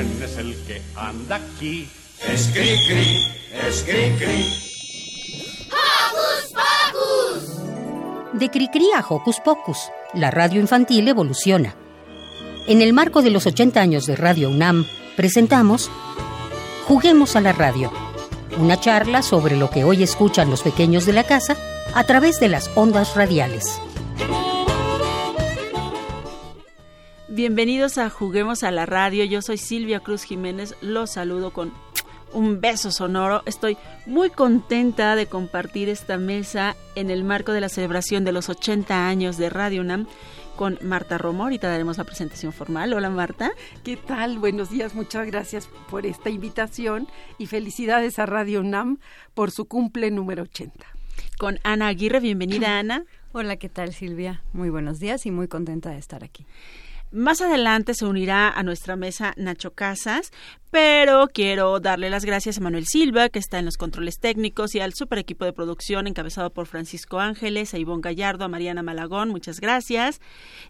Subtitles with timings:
[0.00, 1.86] ¿Quién es el que anda aquí?
[2.26, 3.26] Es cri cri,
[3.68, 4.46] es cri cri.
[5.68, 8.38] ¡Hocus Pocus!
[8.40, 11.76] De Cricri a Hocus Pocus, la radio infantil evoluciona.
[12.66, 14.86] En el marco de los 80 años de Radio UNAM,
[15.16, 15.90] presentamos
[16.88, 17.92] Juguemos a la radio,
[18.58, 21.58] una charla sobre lo que hoy escuchan los pequeños de la casa
[21.94, 23.82] a través de las ondas radiales.
[27.32, 29.24] Bienvenidos a Juguemos a la Radio.
[29.24, 30.74] Yo soy Silvia Cruz Jiménez.
[30.80, 31.72] Los saludo con
[32.32, 33.44] un beso sonoro.
[33.46, 38.48] Estoy muy contenta de compartir esta mesa en el marco de la celebración de los
[38.48, 40.08] 80 años de Radio UNAM
[40.56, 41.44] con Marta Romo.
[41.44, 42.92] Ahorita daremos la presentación formal.
[42.94, 43.52] Hola Marta.
[43.84, 44.40] ¿Qué tal?
[44.40, 44.96] Buenos días.
[44.96, 47.06] Muchas gracias por esta invitación
[47.38, 48.98] y felicidades a Radio UNAM
[49.34, 50.84] por su cumple número 80.
[51.38, 52.18] Con Ana Aguirre.
[52.18, 53.04] Bienvenida Ana.
[53.30, 54.42] Hola, ¿qué tal Silvia?
[54.52, 56.44] Muy buenos días y muy contenta de estar aquí.
[57.12, 60.30] Más adelante se unirá a nuestra mesa Nacho Casas,
[60.70, 64.80] pero quiero darle las gracias a Manuel Silva, que está en los controles técnicos, y
[64.80, 69.30] al super equipo de producción encabezado por Francisco Ángeles, a Ivonne Gallardo, a Mariana Malagón.
[69.30, 70.20] Muchas gracias.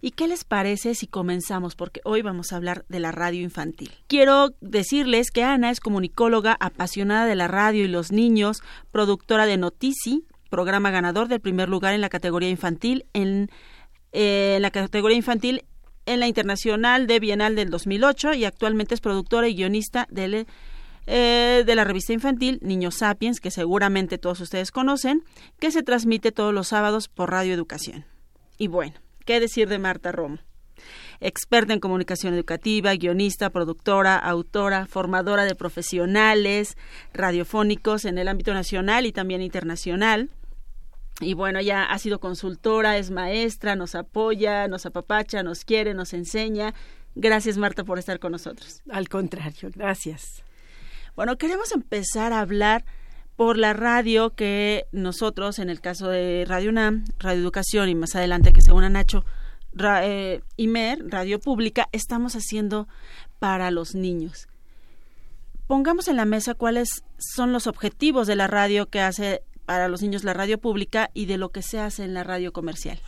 [0.00, 1.77] ¿Y qué les parece si comenzamos?
[1.77, 3.93] Porque hoy vamos a hablar de la radio infantil.
[4.06, 8.62] Quiero decirles que Ana es comunicóloga apasionada de la radio y los niños,
[8.93, 13.50] productora de Notici, programa ganador del primer lugar en la categoría infantil en
[14.12, 15.65] eh, la categoría infantil
[16.06, 20.47] en la Internacional de Bienal del 2008 y actualmente es productora y guionista de,
[21.06, 25.23] eh, de la revista infantil Niños Sapiens, que seguramente todos ustedes conocen,
[25.59, 28.05] que se transmite todos los sábados por Radio Educación.
[28.59, 30.39] Y bueno, ¿qué decir de Marta Romo?
[31.21, 36.78] Experta en comunicación educativa, guionista, productora, autora, formadora de profesionales
[37.12, 40.31] radiofónicos en el ámbito nacional y también internacional
[41.21, 46.15] y bueno, ella ha sido consultora, es maestra, nos apoya, nos apapacha, nos quiere, nos
[46.15, 46.75] enseña.
[47.15, 48.83] Gracias, Marta, por estar con nosotros.
[48.91, 50.43] Al contrario, gracias.
[51.15, 52.85] Bueno, queremos empezar a hablar
[53.37, 58.15] por la radio que nosotros, en el caso de Radio UNAM, Radio Educación y más
[58.17, 59.25] adelante que se una Nacho,
[60.03, 62.89] eh, IMER, Radio Pública, estamos haciendo
[63.39, 64.47] para los niños.
[65.67, 70.03] Pongamos en la mesa cuáles son los objetivos de la radio que hace para los
[70.03, 73.00] niños la radio pública y de lo que se hace en la radio comercial?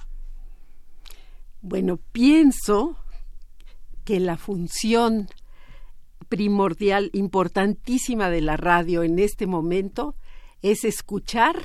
[1.61, 2.95] Bueno, pienso
[4.05, 5.29] que la función
[6.29, 10.15] primordial, importantísima de la radio en este momento
[10.63, 11.57] es escuchar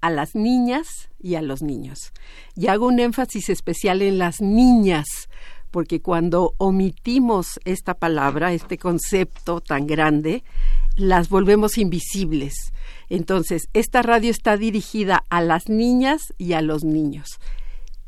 [0.00, 0.86] a las niñas
[1.18, 2.12] y a los niños.
[2.54, 5.06] Y hago un énfasis especial en las niñas,
[5.78, 10.42] porque cuando omitimos esta palabra, este concepto tan grande,
[10.96, 12.72] las volvemos invisibles.
[13.08, 17.38] Entonces, esta radio está dirigida a las niñas y a los niños.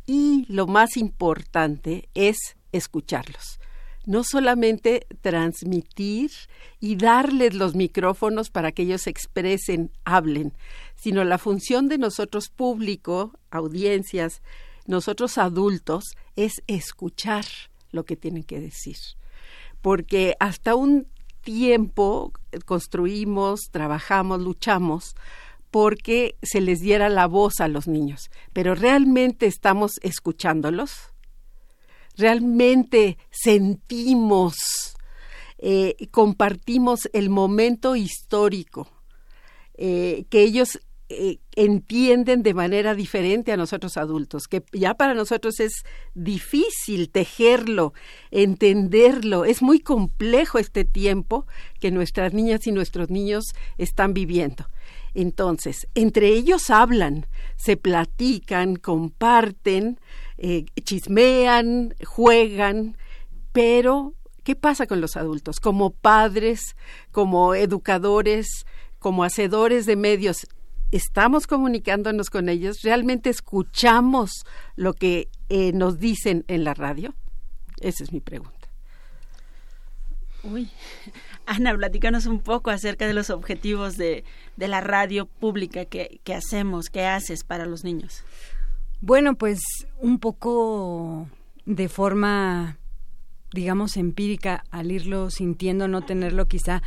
[0.04, 2.38] Y lo más importante es
[2.72, 3.60] escucharlos.
[4.04, 6.32] No solamente transmitir
[6.80, 10.54] y darles los micrófonos para que ellos expresen, hablen,
[10.97, 14.42] sino la función de nosotros público, audiencias,
[14.86, 16.04] nosotros adultos,
[16.36, 17.44] es escuchar
[17.91, 18.96] lo que tienen que decir.
[19.80, 21.06] Porque hasta un
[21.42, 22.32] tiempo
[22.66, 25.14] construimos, trabajamos, luchamos
[25.70, 31.12] porque se les diera la voz a los niños, pero realmente estamos escuchándolos,
[32.16, 34.56] realmente sentimos,
[35.58, 38.88] eh, compartimos el momento histórico
[39.74, 40.80] eh, que ellos
[41.12, 45.84] eh, entienden de manera diferente a nosotros adultos, que ya para nosotros es
[46.15, 47.94] difícil tejerlo,
[48.31, 51.48] entenderlo, es muy complejo este tiempo
[51.81, 54.66] que nuestras niñas y nuestros niños están viviendo.
[55.12, 59.98] Entonces, entre ellos hablan, se platican, comparten,
[60.38, 62.97] eh, chismean, juegan,
[63.50, 65.59] pero ¿qué pasa con los adultos?
[65.59, 66.77] Como padres,
[67.10, 68.65] como educadores,
[69.00, 70.47] como hacedores de medios,
[70.91, 74.45] estamos comunicándonos con ellos, realmente escuchamos
[74.77, 77.15] lo que eh, nos dicen en la radio.
[77.81, 78.69] Esa es mi pregunta.
[80.43, 80.71] Uy,
[81.47, 84.25] Ana, platícanos un poco acerca de los objetivos de,
[84.57, 88.25] de la radio pública que, que hacemos, que haces para los niños.
[89.01, 89.60] Bueno, pues
[89.98, 91.28] un poco
[91.65, 92.78] de forma
[93.53, 96.83] digamos empírica al irlo sintiendo, no tenerlo quizá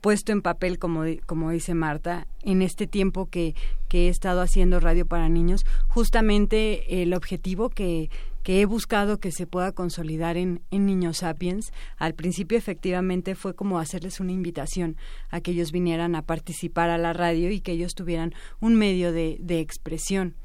[0.00, 3.54] puesto en papel, como, como dice Marta, en este tiempo que,
[3.88, 8.10] que he estado haciendo radio para niños, justamente el objetivo que,
[8.46, 13.56] que he buscado que se pueda consolidar en, en Niños Sapiens, al principio efectivamente fue
[13.56, 14.96] como hacerles una invitación
[15.30, 19.10] a que ellos vinieran a participar a la radio y que ellos tuvieran un medio
[19.10, 20.36] de, de expresión.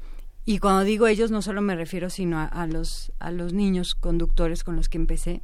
[0.44, 3.94] Y cuando digo ellos no solo me refiero sino a, a, los, a los niños
[3.94, 5.40] conductores con los que empecé,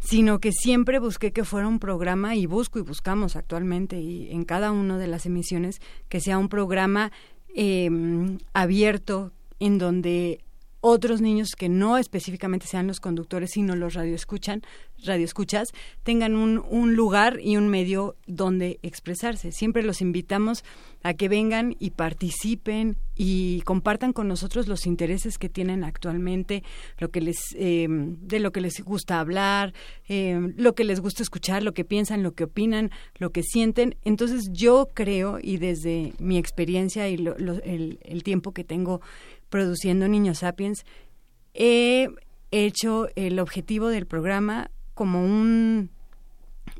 [0.00, 4.44] sino que siempre busqué que fuera un programa y busco y buscamos actualmente y en
[4.44, 7.12] cada una de las emisiones que sea un programa
[7.54, 10.40] em, abierto en donde
[10.80, 14.62] otros niños que no específicamente sean los conductores, sino los radioescuchan,
[15.04, 15.68] radioescuchas,
[16.02, 19.52] tengan un, un lugar y un medio donde expresarse.
[19.52, 20.64] Siempre los invitamos
[21.02, 26.62] a que vengan y participen y compartan con nosotros los intereses que tienen actualmente,
[26.98, 29.74] lo que les, eh, de lo que les gusta hablar,
[30.08, 33.96] eh, lo que les gusta escuchar, lo que piensan, lo que opinan, lo que sienten.
[34.04, 39.00] Entonces yo creo, y desde mi experiencia y el, el tiempo que tengo
[39.50, 40.84] produciendo Niños Sapiens,
[41.52, 42.08] he
[42.50, 45.90] hecho el objetivo del programa como un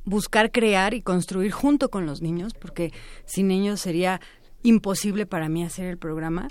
[0.05, 2.93] buscar crear y construir junto con los niños, porque
[3.27, 4.21] sin ellos sería
[4.63, 6.49] imposible para mí hacer el programa,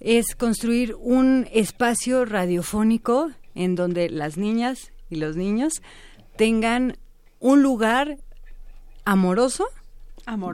[0.00, 5.82] es construir un espacio radiofónico en donde las niñas y los niños
[6.36, 6.96] tengan
[7.40, 8.18] un lugar
[9.04, 9.66] amoroso,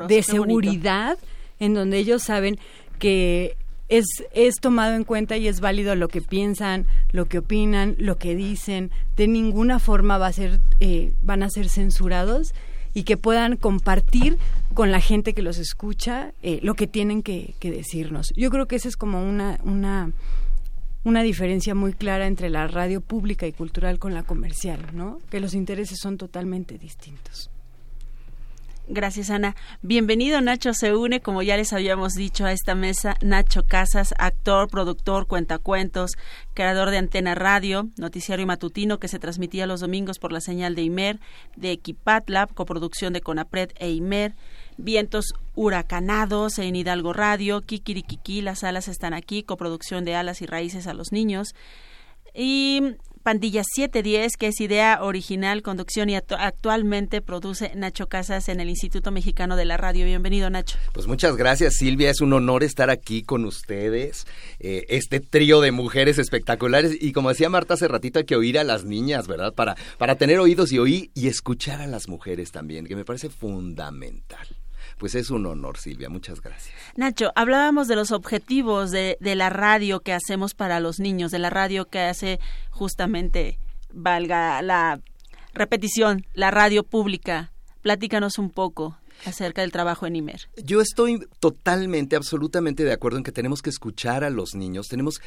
[0.08, 1.18] de seguridad,
[1.60, 2.58] en donde ellos saben
[2.98, 3.56] que
[3.88, 8.18] es, es tomado en cuenta y es válido lo que piensan, lo que opinan, lo
[8.18, 8.90] que dicen.
[9.16, 12.52] De ninguna forma va a ser, eh, van a ser censurados
[12.94, 14.38] y que puedan compartir
[14.74, 18.32] con la gente que los escucha eh, lo que tienen que, decirnos.
[18.36, 20.12] Yo creo que esa es como una, una,
[21.04, 25.18] una diferencia muy clara entre la radio pública y cultural con la comercial, ¿no?
[25.30, 27.50] Que los intereses son totalmente distintos.
[28.90, 29.54] Gracias, Ana.
[29.82, 33.16] Bienvenido, Nacho se une, como ya les habíamos dicho, a esta mesa.
[33.20, 36.12] Nacho Casas, actor, productor, cuentacuentos,
[36.54, 40.84] creador de Antena Radio, noticiario matutino que se transmitía los domingos por la señal de
[40.84, 41.20] IMER,
[41.54, 44.34] de Equipatlab, coproducción de Conapred e IMER,
[44.78, 50.86] Vientos Huracanados en Hidalgo Radio, Kikirikiki, las alas están aquí, coproducción de Alas y Raíces
[50.86, 51.54] a los Niños.
[52.32, 52.96] Y
[53.28, 59.10] Pandilla 710, que es idea original, conducción y actualmente produce Nacho Casas en el Instituto
[59.10, 60.06] Mexicano de la Radio.
[60.06, 60.78] Bienvenido, Nacho.
[60.94, 62.08] Pues muchas gracias, Silvia.
[62.08, 64.26] Es un honor estar aquí con ustedes.
[64.60, 66.96] Eh, este trío de mujeres espectaculares.
[66.98, 69.52] Y como decía Marta hace ratito, hay que oír a las niñas, ¿verdad?
[69.52, 73.28] Para, para tener oídos y oír y escuchar a las mujeres también, que me parece
[73.28, 74.48] fundamental.
[74.98, 76.08] Pues es un honor, Silvia.
[76.08, 76.74] Muchas gracias.
[76.96, 81.38] Nacho, hablábamos de los objetivos de, de la radio que hacemos para los niños, de
[81.38, 82.40] la radio que hace
[82.70, 83.58] justamente,
[83.92, 85.00] valga la
[85.54, 87.52] repetición, la radio pública.
[87.82, 90.48] Platícanos un poco acerca del trabajo en IMER.
[90.64, 95.20] Yo estoy totalmente, absolutamente de acuerdo en que tenemos que escuchar a los niños, tenemos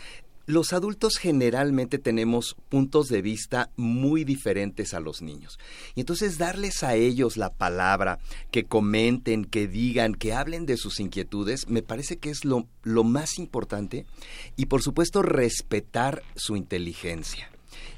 [0.46, 5.60] los adultos generalmente tenemos puntos de vista muy diferentes a los niños.
[5.96, 8.20] Y entonces darles a ellos la palabra,
[8.52, 13.04] que comenten, que digan, que hablen de sus inquietudes, me parece que es lo, lo
[13.04, 14.06] más importante.
[14.56, 17.50] Y por supuesto respetar su inteligencia.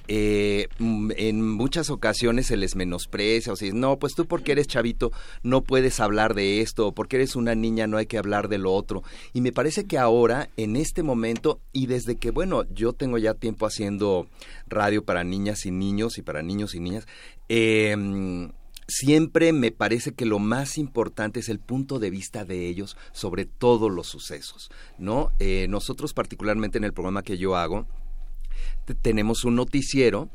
[0.07, 4.67] Eh, mm, en muchas ocasiones se les menosprecia o si no, pues tú porque eres
[4.67, 5.11] chavito
[5.43, 8.57] no puedes hablar de esto, o porque eres una niña no hay que hablar de
[8.57, 9.03] lo otro.
[9.33, 13.33] Y me parece que ahora, en este momento, y desde que, bueno, yo tengo ya
[13.33, 14.27] tiempo haciendo
[14.67, 17.07] radio para niñas y niños y para niños y niñas,
[17.49, 18.51] em,
[18.87, 23.45] siempre me parece que lo más importante es el punto de vista de ellos sobre
[23.45, 25.31] todos los sucesos, ¿no?
[25.39, 27.87] Eh, nosotros particularmente en el programa que yo hago,
[29.01, 30.29] tenemos un noticiero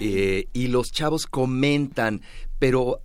[0.00, 2.22] eh, y los chavos comentan,
[2.58, 3.00] pero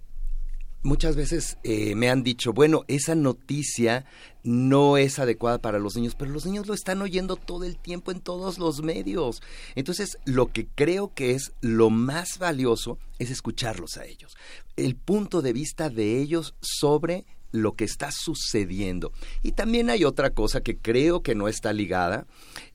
[0.81, 4.06] muchas veces eh, me han dicho, bueno, esa noticia
[4.44, 8.12] no es adecuada para los niños, pero los niños lo están oyendo todo el tiempo
[8.12, 9.42] en todos los medios.
[9.75, 14.36] Entonces, lo que creo que es lo más valioso es escucharlos a ellos.
[14.77, 19.12] El punto de vista de ellos sobre lo que está sucediendo.
[19.44, 22.27] Y también hay otra cosa que creo que no está ligada.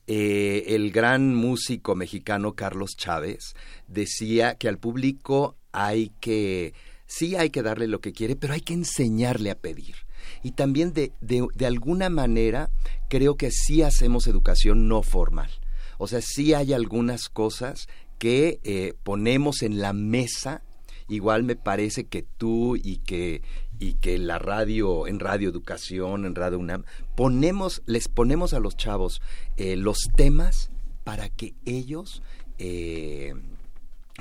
[0.07, 3.55] Eh, el gran músico mexicano Carlos Chávez
[3.87, 6.73] decía que al público hay que,
[7.05, 9.95] sí hay que darle lo que quiere, pero hay que enseñarle a pedir.
[10.43, 12.69] Y también de, de, alguna manera
[13.09, 15.51] creo que sí hacemos educación no formal.
[15.97, 20.63] O sea, sí hay algunas cosas que eh, ponemos en la mesa
[21.07, 23.41] igual me parece que tú y que
[23.79, 26.83] y que la radio, en Radio Educación, en Radio UNAM,
[27.15, 29.21] ponemos, les ponemos a los chavos
[29.57, 30.71] eh, los temas
[31.03, 32.23] para que ellos
[32.57, 33.33] eh,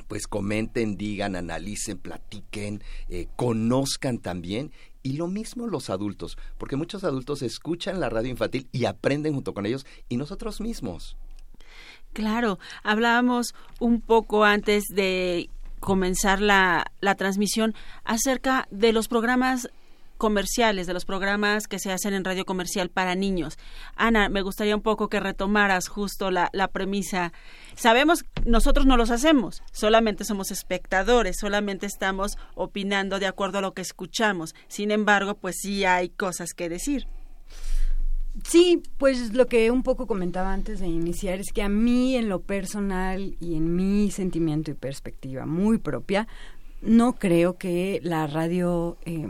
[0.08, 4.72] pues comenten, digan, analicen, platiquen, eh, conozcan también.
[5.02, 9.52] Y lo mismo los adultos, porque muchos adultos escuchan la radio infantil y aprenden junto
[9.52, 11.16] con ellos y nosotros mismos.
[12.14, 15.50] Claro, hablábamos un poco antes de
[15.84, 17.74] comenzar la, la transmisión
[18.04, 19.68] acerca de los programas
[20.16, 23.58] comerciales, de los programas que se hacen en radio comercial para niños.
[23.94, 27.34] Ana, me gustaría un poco que retomaras justo la, la premisa.
[27.74, 33.74] Sabemos, nosotros no los hacemos, solamente somos espectadores, solamente estamos opinando de acuerdo a lo
[33.74, 34.54] que escuchamos.
[34.68, 37.06] Sin embargo, pues sí hay cosas que decir.
[38.46, 42.28] Sí, pues lo que un poco comentaba antes de iniciar es que a mí en
[42.28, 46.28] lo personal y en mi sentimiento y perspectiva muy propia,
[46.82, 49.26] no creo que la radio, eh,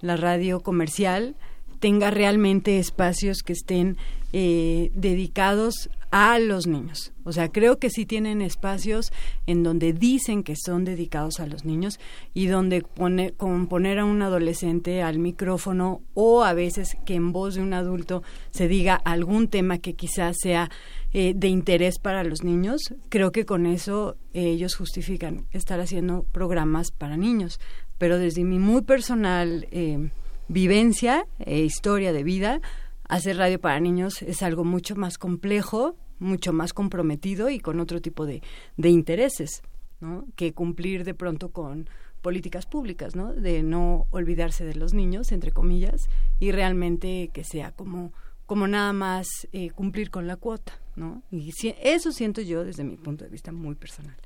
[0.00, 1.36] la radio comercial
[1.80, 3.98] tenga realmente espacios que estén
[4.36, 7.12] eh, dedicados a los niños.
[7.22, 9.12] O sea, creo que sí tienen espacios
[9.46, 12.00] en donde dicen que son dedicados a los niños
[12.34, 17.30] y donde pone, con poner a un adolescente al micrófono o a veces que en
[17.30, 20.68] voz de un adulto se diga algún tema que quizás sea
[21.12, 26.24] eh, de interés para los niños, creo que con eso eh, ellos justifican estar haciendo
[26.32, 27.60] programas para niños.
[27.98, 30.10] Pero desde mi muy personal eh,
[30.48, 32.60] vivencia e historia de vida,
[33.08, 38.00] hacer radio para niños es algo mucho más complejo, mucho más comprometido y con otro
[38.00, 38.42] tipo de,
[38.76, 39.62] de intereses,
[40.00, 40.26] ¿no?
[40.36, 41.88] Que cumplir de pronto con
[42.24, 43.34] políticas públicas, ¿no?
[43.34, 46.08] De no olvidarse de los niños, entre comillas,
[46.40, 48.14] y realmente que sea como,
[48.46, 51.22] como nada más eh, cumplir con la cuota, ¿no?
[51.30, 54.16] Y si, eso siento yo desde mi punto de vista muy personal.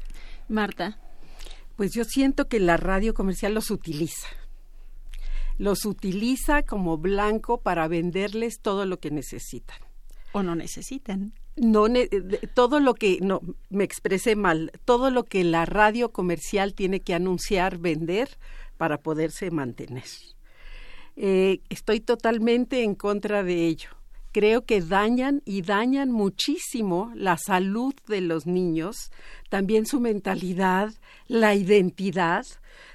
[0.48, 0.98] Marta.
[1.76, 4.28] Pues yo siento que la radio comercial los utiliza,
[5.58, 9.78] los utiliza como blanco para venderles todo lo que necesitan.
[10.32, 11.32] O no necesitan.
[11.56, 11.86] No,
[12.54, 17.14] todo lo que, no, me expresé mal, todo lo que la radio comercial tiene que
[17.14, 18.38] anunciar, vender
[18.76, 20.04] para poderse mantener.
[21.16, 23.90] Eh, estoy totalmente en contra de ello.
[24.30, 29.10] Creo que dañan y dañan muchísimo la salud de los niños,
[29.48, 30.92] también su mentalidad,
[31.26, 32.46] la identidad,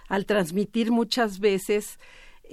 [0.08, 2.00] al transmitir muchas veces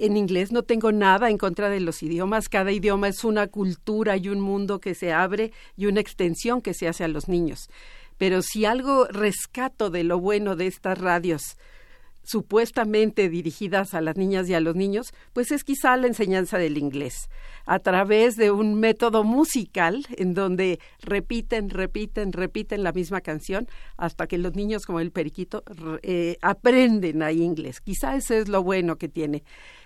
[0.00, 0.52] en inglés.
[0.52, 2.48] No tengo nada en contra de los idiomas.
[2.48, 6.74] Cada idioma es una cultura y un mundo que se abre y una extensión que
[6.74, 7.68] se hace a los niños.
[8.18, 11.56] Pero si algo rescato de lo bueno de estas radios
[12.22, 16.78] supuestamente dirigidas a las niñas y a los niños, pues es quizá la enseñanza del
[16.78, 17.28] inglés,
[17.66, 24.26] a través de un método musical en donde repiten, repiten, repiten la misma canción hasta
[24.26, 25.64] que los niños como el periquito
[26.02, 27.80] eh, aprenden a inglés.
[27.80, 29.42] Quizá eso es lo bueno que tiene.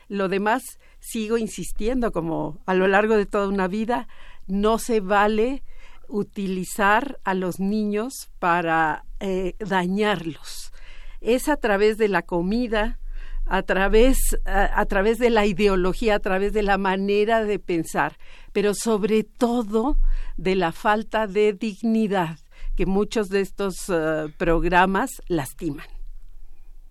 [0.09, 4.09] Lo demás, sigo insistiendo, como a lo largo de toda una vida,
[4.47, 5.63] no se vale
[6.09, 10.73] utilizar a los niños para eh, dañarlos.
[11.21, 12.99] Es a través de la comida,
[13.47, 18.19] a través, a, través de la ideología, a través de la manera de pensar,
[18.53, 19.99] pero sobre todo
[20.37, 22.39] de la falta de dignidad
[22.77, 25.87] que muchos de estos uh, programas lastiman.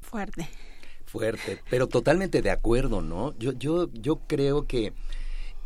[0.02, 0.48] Fuerte
[1.14, 3.38] fuerte, pero totalmente de acuerdo, ¿no?
[3.38, 4.94] Yo, yo, yo creo que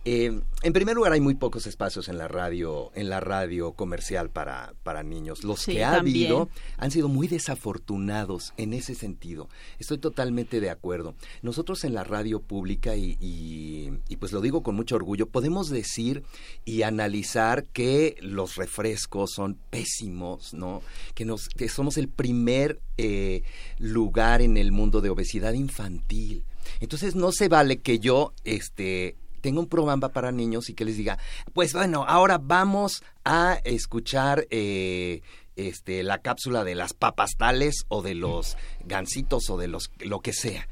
[0.09, 4.29] eh, en primer lugar, hay muy pocos espacios en la radio, en la radio comercial
[4.29, 5.43] para, para niños.
[5.43, 6.31] Los sí, que ha también.
[6.31, 9.49] habido han sido muy desafortunados en ese sentido.
[9.79, 11.13] Estoy totalmente de acuerdo.
[11.41, 15.69] Nosotros en la radio pública, y, y, y pues lo digo con mucho orgullo, podemos
[15.69, 16.23] decir
[16.63, 20.81] y analizar que los refrescos son pésimos, ¿no?
[21.15, 23.43] Que, nos, que somos el primer eh,
[23.77, 26.45] lugar en el mundo de obesidad infantil.
[26.79, 30.97] Entonces no se vale que yo, este, tenga un programa para niños y que les
[30.97, 31.17] diga,
[31.53, 35.21] pues bueno, ahora vamos a escuchar eh,
[35.55, 40.19] este, la cápsula de las papas tales o de los gansitos o de los lo
[40.19, 40.67] que sea.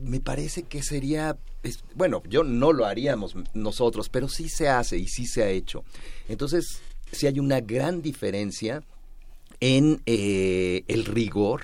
[0.00, 1.36] Me parece que sería,
[1.96, 5.84] bueno, yo no lo haríamos nosotros, pero sí se hace y sí se ha hecho.
[6.30, 6.80] Entonces,
[7.12, 8.82] sí hay una gran diferencia
[9.60, 11.62] en eh, el rigor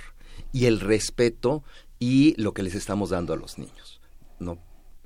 [0.52, 1.64] y el respeto
[1.98, 4.02] y lo que les estamos dando a los niños.
[4.40, 4.58] ¿no?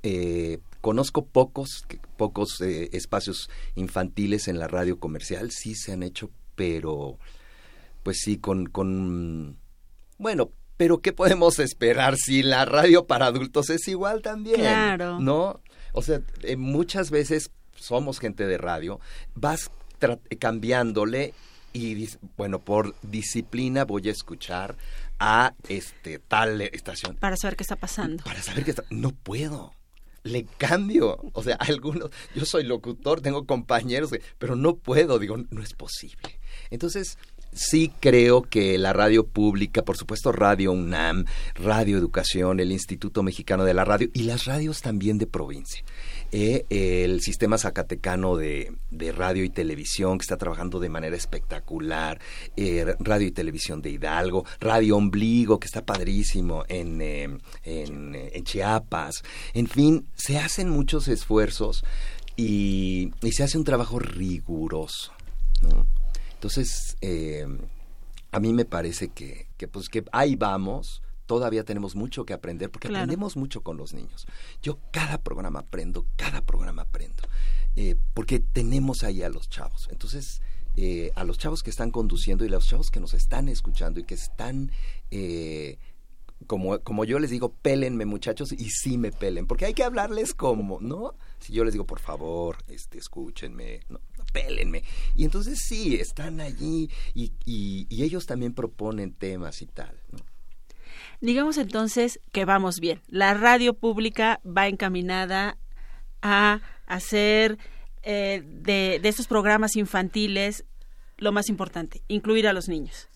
[0.03, 1.85] Eh, conozco pocos
[2.17, 7.17] pocos eh, espacios infantiles en la radio comercial sí se han hecho pero
[8.03, 9.57] pues sí con con
[10.17, 15.19] bueno pero qué podemos esperar si la radio para adultos es igual también Claro.
[15.19, 15.61] no
[15.93, 18.99] o sea eh, muchas veces somos gente de radio
[19.35, 19.71] vas
[20.39, 21.33] cambiándole
[21.73, 24.75] y bueno por disciplina voy a escuchar
[25.19, 27.17] a este tal estación.
[27.17, 28.23] Para saber qué está pasando.
[28.23, 29.73] Para saber qué está no puedo
[30.23, 31.19] le cambio.
[31.33, 36.39] O sea, algunos, yo soy locutor, tengo compañeros, pero no puedo, digo, no es posible.
[36.69, 37.17] Entonces,
[37.53, 43.63] sí creo que la radio pública, por supuesto Radio UNAM, Radio Educación, el Instituto Mexicano
[43.63, 45.83] de la Radio y las radios también de provincia.
[46.31, 48.71] Eh, el sistema zacatecano de,
[49.15, 52.19] radio y televisión que está trabajando de manera espectacular,
[52.55, 57.23] eh, radio y televisión de Hidalgo, Radio Ombligo que está padrísimo en, eh,
[57.63, 61.83] en, en, Chiapas, en fin, se hacen muchos esfuerzos
[62.35, 65.11] y, y se hace un trabajo riguroso.
[65.61, 65.85] ¿no?
[66.39, 67.45] Entonces, eh,
[68.31, 71.01] a mí me parece que, que, pues, que ahí vamos.
[71.29, 74.25] Todavía tenemos mucho que aprender porque aprendemos mucho con los niños.
[74.63, 77.21] Yo cada programa aprendo, cada programa aprendo.
[77.75, 79.89] Eh, porque tenemos ahí a los chavos.
[79.91, 80.41] Entonces,
[80.75, 83.99] eh, a los chavos que están conduciendo y a los chavos que nos están escuchando
[83.99, 84.71] y que están
[86.47, 90.33] como, como yo les digo, pélenme muchachos y sí me pelen, porque hay que hablarles
[90.33, 91.13] como, ¿no?
[91.39, 93.99] Si yo les digo, por favor, este, escúchenme, no,
[94.33, 94.83] pélenme.
[95.15, 100.19] Y entonces sí, están allí y, y, ellos también proponen temas y tal, ¿no?
[101.21, 103.01] Digamos entonces que vamos bien.
[103.07, 105.57] La radio pública va encaminada
[106.21, 107.57] a hacer
[108.03, 110.65] eh, de, de estos programas infantiles
[111.17, 113.09] lo más importante, incluir a los niños,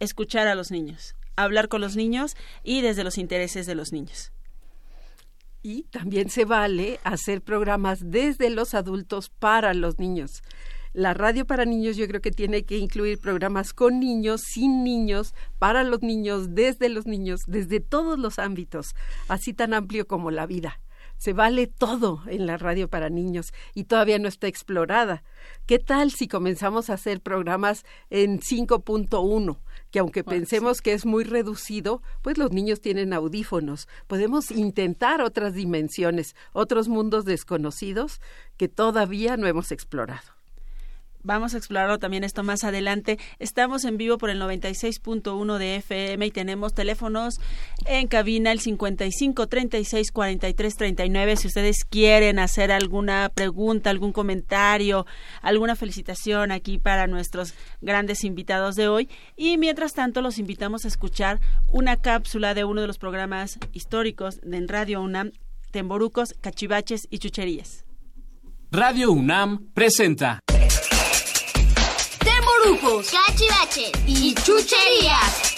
[0.00, 4.32] escuchar a los niños, hablar con los niños y desde los intereses de los niños.
[5.62, 10.42] Y también se vale hacer programas desde los adultos para los niños.
[10.96, 15.34] La radio para niños yo creo que tiene que incluir programas con niños, sin niños,
[15.58, 18.94] para los niños, desde los niños, desde todos los ámbitos,
[19.28, 20.80] así tan amplio como la vida.
[21.18, 25.22] Se vale todo en la radio para niños y todavía no está explorada.
[25.66, 29.58] ¿Qué tal si comenzamos a hacer programas en 5.1?
[29.90, 33.86] Que aunque pensemos que es muy reducido, pues los niños tienen audífonos.
[34.06, 38.22] Podemos intentar otras dimensiones, otros mundos desconocidos
[38.56, 40.35] que todavía no hemos explorado.
[41.26, 43.18] Vamos a explorarlo también esto más adelante.
[43.40, 47.40] Estamos en vivo por el 96.1 de FM y tenemos teléfonos
[47.84, 51.36] en cabina el 55 36 43 39.
[51.36, 55.04] Si ustedes quieren hacer alguna pregunta, algún comentario,
[55.42, 59.08] alguna felicitación aquí para nuestros grandes invitados de hoy.
[59.36, 61.40] Y mientras tanto, los invitamos a escuchar
[61.72, 65.32] una cápsula de uno de los programas históricos de Radio UNAM,
[65.72, 67.84] Temborucos, Cachivaches y Chucherías.
[68.70, 70.40] Radio UNAM presenta
[72.74, 75.54] cachivaches y chucherías.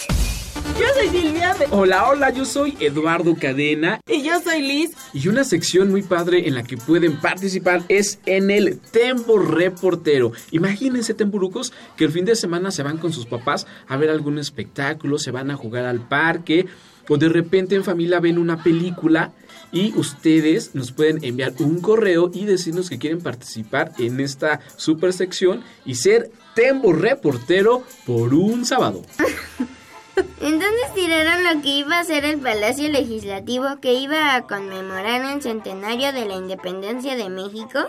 [0.79, 1.55] Yo soy Silvia.
[1.71, 3.99] Hola, hola, yo soy Eduardo Cadena.
[4.07, 4.91] Y yo soy Liz.
[5.13, 10.33] Y una sección muy padre en la que pueden participar es en el Tempo Reportero.
[10.51, 14.37] Imagínense, tempurucos, que el fin de semana se van con sus papás a ver algún
[14.37, 16.67] espectáculo, se van a jugar al parque,
[17.07, 19.33] o de repente en familia ven una película
[19.71, 25.11] y ustedes nos pueden enviar un correo y decirnos que quieren participar en esta super
[25.13, 29.01] sección y ser Tembo reportero por un sábado.
[30.41, 35.41] Entonces tiraron lo que iba a ser el Palacio Legislativo que iba a conmemorar el
[35.41, 37.79] centenario de la independencia de México.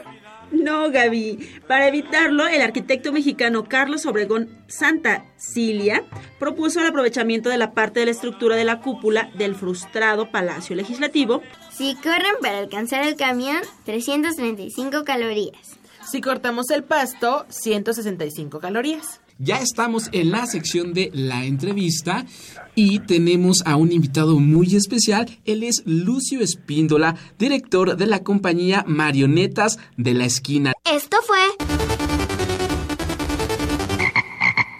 [0.53, 1.63] No, Gaby.
[1.67, 6.05] Para evitarlo, el arquitecto mexicano Carlos Obregón Santa Cilia
[6.39, 10.77] propuso el aprovechamiento de la parte de la estructura de la cúpula del frustrado Palacio
[10.77, 11.43] Legislativo.
[11.73, 15.80] Si corren para alcanzar el camión, 335 calorías.
[16.11, 19.21] Si cortamos el pasto, 165 calorías.
[19.39, 22.27] Ya estamos en la sección de la entrevista
[22.75, 25.39] y tenemos a un invitado muy especial.
[25.45, 30.73] Él es Lucio Espíndola, director de la compañía Marionetas de la Esquina.
[30.85, 31.39] Esto fue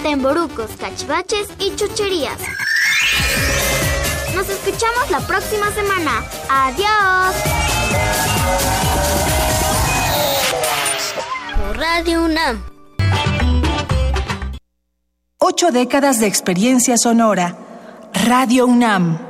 [0.03, 2.41] Temborucos, Cachivaches y Chucherías.
[4.35, 6.25] Nos escuchamos la próxima semana.
[6.51, 7.37] Adiós.
[11.81, 12.63] Radio UNAM.
[15.39, 17.57] Ocho décadas de experiencia sonora.
[18.27, 19.30] Radio UNAM.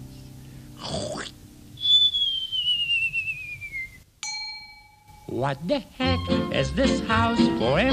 [5.27, 6.19] What the heck
[6.51, 7.89] is this house for a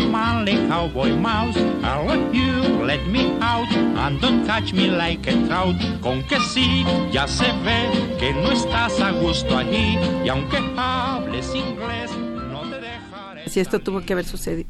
[0.68, 1.56] cowboy mouse?
[1.84, 5.76] I want you, let me out, and don't catch me like a trout.
[6.02, 11.54] Con que sí, ya se ve que no estás a gusto allí, y aunque hables
[11.54, 13.48] inglés, no te dejaré.
[13.48, 14.68] Si esto tuvo que haber sucedido.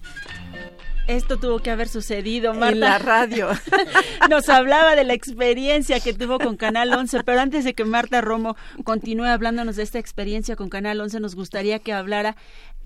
[1.08, 2.74] Esto tuvo que haber sucedido, Marta.
[2.74, 3.48] En la radio.
[4.30, 8.20] Nos hablaba de la experiencia que tuvo con Canal 11, pero antes de que Marta
[8.20, 12.36] Romo continúe hablándonos de esta experiencia con Canal 11, nos gustaría que hablara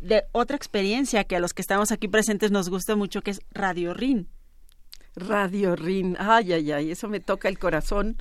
[0.00, 3.40] de otra experiencia que a los que estamos aquí presentes nos gusta mucho, que es
[3.50, 4.28] Radio RIN.
[5.16, 8.16] Radio RIN, ay, ay, ay, eso me toca el corazón.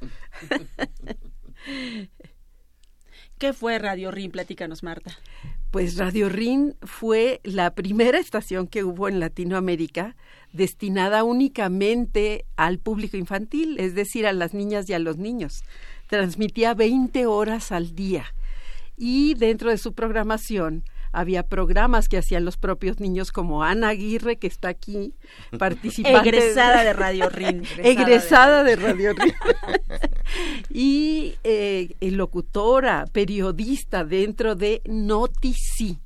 [3.38, 4.32] ¿Qué fue Radio RIN?
[4.32, 5.16] Platícanos, Marta.
[5.72, 10.18] Pues Radio RIN fue la primera estación que hubo en Latinoamérica
[10.52, 15.64] destinada únicamente al público infantil, es decir, a las niñas y a los niños.
[16.08, 18.26] Transmitía 20 horas al día
[18.98, 24.38] y dentro de su programación había programas que hacían los propios niños como Ana Aguirre
[24.38, 25.14] que está aquí
[25.58, 29.34] participando egresada de Radio RIN egresada, de, Radio RIN.
[30.70, 36.00] Y eh, locutora periodista dentro de Notici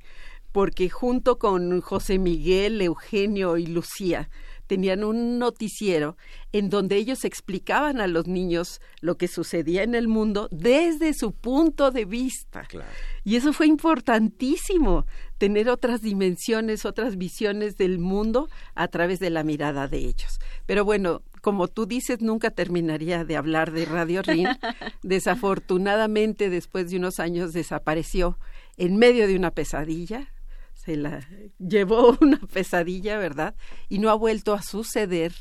[0.50, 4.30] porque junto con José Miguel Eugenio y Lucía
[4.66, 6.16] tenían un noticiero
[6.52, 11.32] en donde ellos explicaban a los niños lo que sucedía en el mundo desde su
[11.32, 12.66] punto de vista.
[13.24, 15.06] Y eso fue importantísimo,
[15.38, 20.38] tener otras dimensiones, otras visiones del mundo a través de la mirada de ellos.
[20.66, 24.48] Pero bueno, como tú dices, nunca terminaría de hablar de Radio Rin.
[25.02, 28.38] Desafortunadamente, después de unos años desapareció
[28.76, 30.32] en medio de una pesadilla,
[30.86, 33.54] se la llevó una pesadilla, ¿verdad?
[33.88, 35.32] Y no ha vuelto a suceder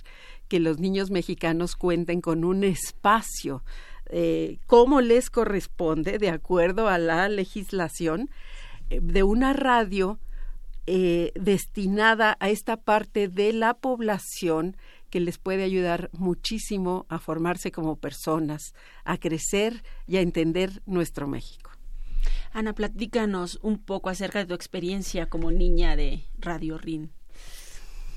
[0.50, 3.64] que los niños mexicanos cuenten con un espacio
[4.08, 8.30] eh, como les corresponde, de acuerdo a la legislación,
[8.90, 10.20] eh, de una radio
[10.86, 14.78] eh, destinada a esta parte de la población
[15.10, 21.28] que les puede ayudar muchísimo a formarse como personas, a crecer y a entender nuestro
[21.28, 21.65] México.
[22.54, 27.12] Ana, platícanos un poco acerca de tu experiencia como niña de Radio RIN.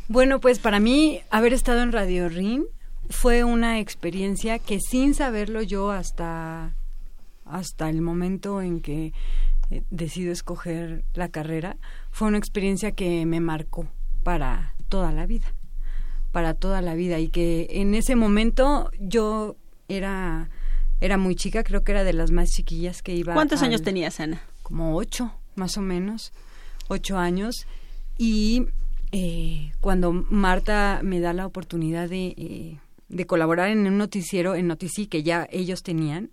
[0.09, 2.65] Bueno, pues para mí haber estado en Radio RIN
[3.11, 6.75] fue una experiencia que sin saberlo yo hasta
[7.45, 9.13] hasta el momento en que
[9.71, 11.77] eh, decido escoger la carrera,
[12.11, 13.87] fue una experiencia que me marcó
[14.23, 15.55] para toda la vida,
[16.33, 19.57] para toda la vida y que en ese momento yo
[19.89, 20.51] era
[21.01, 23.35] era muy chica, creo que era de las más chiquillas que iba.
[23.35, 24.43] ¿Cuántos años tenías, Ana?
[24.63, 26.33] Como ocho, más o menos,
[26.89, 27.67] ocho años.
[28.17, 28.67] Y
[29.13, 34.67] eh, cuando Marta me da la oportunidad de, eh, de colaborar en un noticiero, en
[34.67, 36.31] Notici, que ya ellos tenían,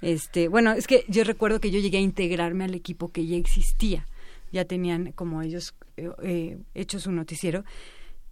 [0.00, 3.36] este, bueno, es que yo recuerdo que yo llegué a integrarme al equipo que ya
[3.36, 4.06] existía.
[4.50, 7.64] Ya tenían como ellos eh, hecho su noticiero.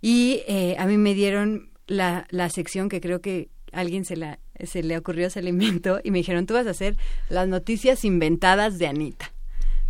[0.01, 0.43] Y
[0.79, 4.97] a mí me dieron la, la sección que creo que alguien se, la, se le
[4.97, 6.97] ocurrió, se le inventó y me dijeron, tú vas a hacer
[7.29, 9.33] las noticias inventadas de Anita.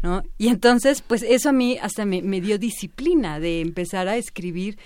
[0.03, 0.23] ¿No?
[0.37, 4.79] Y entonces, pues eso a mí hasta me, dio disciplina de empezar a escribir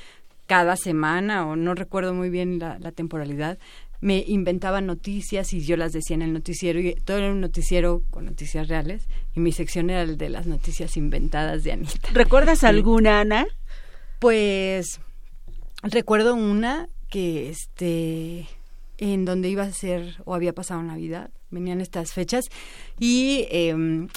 [0.46, 3.58] cada semana, o no recuerdo muy bien la, temporalidad,
[4.00, 8.02] me inventaba noticias y yo las decía en el noticiero, y todo era un noticiero
[8.10, 12.08] con noticias reales, y mi sección era el de las noticias inventadas de Anita.
[12.12, 13.46] ¿Recuerdas alguna, Ana?
[14.20, 15.00] Pues
[15.82, 18.46] recuerdo una que este
[19.00, 22.44] en donde iba a ser o había pasado Navidad, venían estas fechas
[22.98, 24.08] y, em,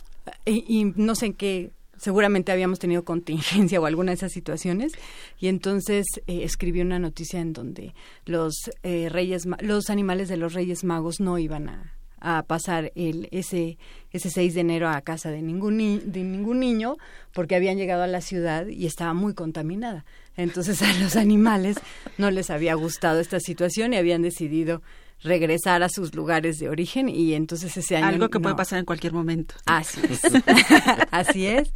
[0.46, 4.92] y, no sé en qué seguramente habíamos tenido contingencia o alguna de esas situaciones.
[5.40, 10.54] Y entonces eh, escribí una noticia en donde los eh, reyes los animales de los
[10.54, 13.78] reyes magos no iban a, a pasar el ese
[14.12, 16.96] ese 6 de enero a casa de ningún de ningún niño
[17.34, 20.06] porque habían llegado a la ciudad y estaba muy contaminada.
[20.36, 21.78] Entonces a los animales
[22.18, 24.82] no les había gustado esta situación y habían decidido
[25.22, 28.86] regresar a sus lugares de origen y entonces ese año algo que puede pasar en
[28.86, 29.56] cualquier momento.
[29.66, 30.22] Así es.
[31.12, 31.72] Así es.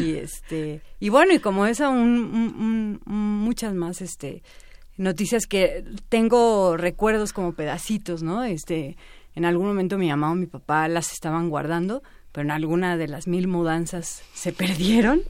[0.00, 4.42] Y este y bueno y como esa un, muchas más este
[4.96, 8.96] noticias que tengo recuerdos como pedacitos no este
[9.38, 13.08] en algún momento mi mamá o mi papá las estaban guardando pero en alguna de
[13.08, 15.22] las mil mudanzas se perdieron,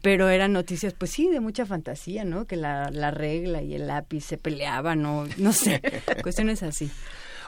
[0.00, 2.46] pero eran noticias, pues sí, de mucha fantasía, ¿no?
[2.46, 5.80] Que la, la regla y el lápiz se peleaban, no, no sé,
[6.22, 6.90] cuestiones así.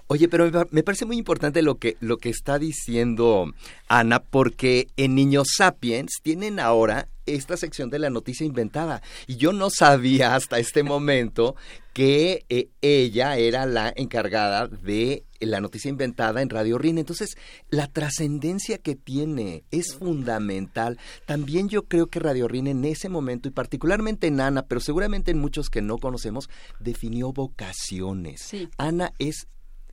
[0.06, 3.52] Oye, pero me, parece muy importante lo que, lo que está diciendo
[3.88, 9.02] Ana, porque en Niños Sapiens tienen ahora esta sección de la noticia inventada.
[9.26, 11.56] Y yo no sabía hasta este momento
[11.94, 16.98] que eh, ella era la encargada de la noticia inventada en Radio RIN.
[16.98, 17.36] Entonces,
[17.70, 20.98] la trascendencia que tiene es fundamental.
[21.26, 25.30] También yo creo que Radio RIN en ese momento, y particularmente en Ana, pero seguramente
[25.30, 26.48] en muchos que no conocemos,
[26.80, 28.50] definió vocaciones.
[28.76, 29.46] Ana es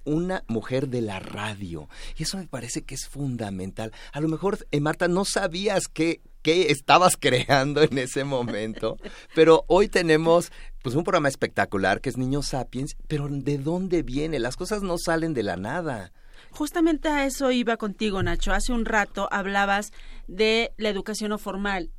[0.04, 1.90] una mujer de la radio.
[2.18, 3.92] Y eso me parece que es fundamental.
[4.14, 8.98] A lo mejor, eh, Marta, no sabías que qué estabas creando en ese momento.
[9.36, 14.40] Pero hoy tenemos pues un programa espectacular que es Niños Sapiens, pero ¿de dónde viene?
[14.40, 16.12] Las cosas no salen de la nada.
[16.50, 18.52] Justamente a eso iba contigo, Nacho.
[18.52, 19.92] Hace un rato hablabas
[20.28, 21.92] de la educación no formal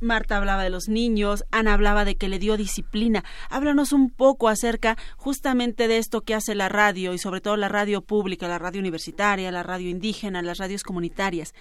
[0.00, 3.24] Marta hablaba de los niños, Ana hablaba de que le dio disciplina.
[3.48, 7.68] Háblanos un poco acerca justamente de esto que hace la radio y sobre todo la
[7.68, 11.54] radio pública, la radio universitaria, la radio indígena, las radios comunitarias.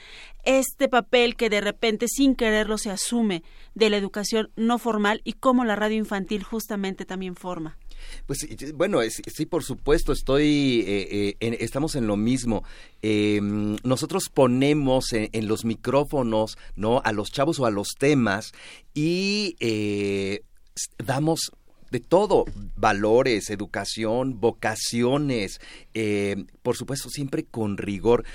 [0.43, 3.43] Este papel que de repente sin quererlo se asume
[3.73, 7.77] de la educación no formal y cómo la radio infantil justamente también forma.
[8.25, 12.63] Pues bueno, sí, por supuesto, estoy, eh, eh, estamos en lo mismo.
[13.01, 17.01] Em, nosotros ponemos en, los micrófonos, ¿no?
[17.03, 18.51] A los chavos o a los temas
[18.93, 20.41] y eh,
[20.97, 21.51] damos
[21.91, 25.61] de todo, valores, educación, vocaciones,
[26.61, 28.25] por supuesto siempre con rigor.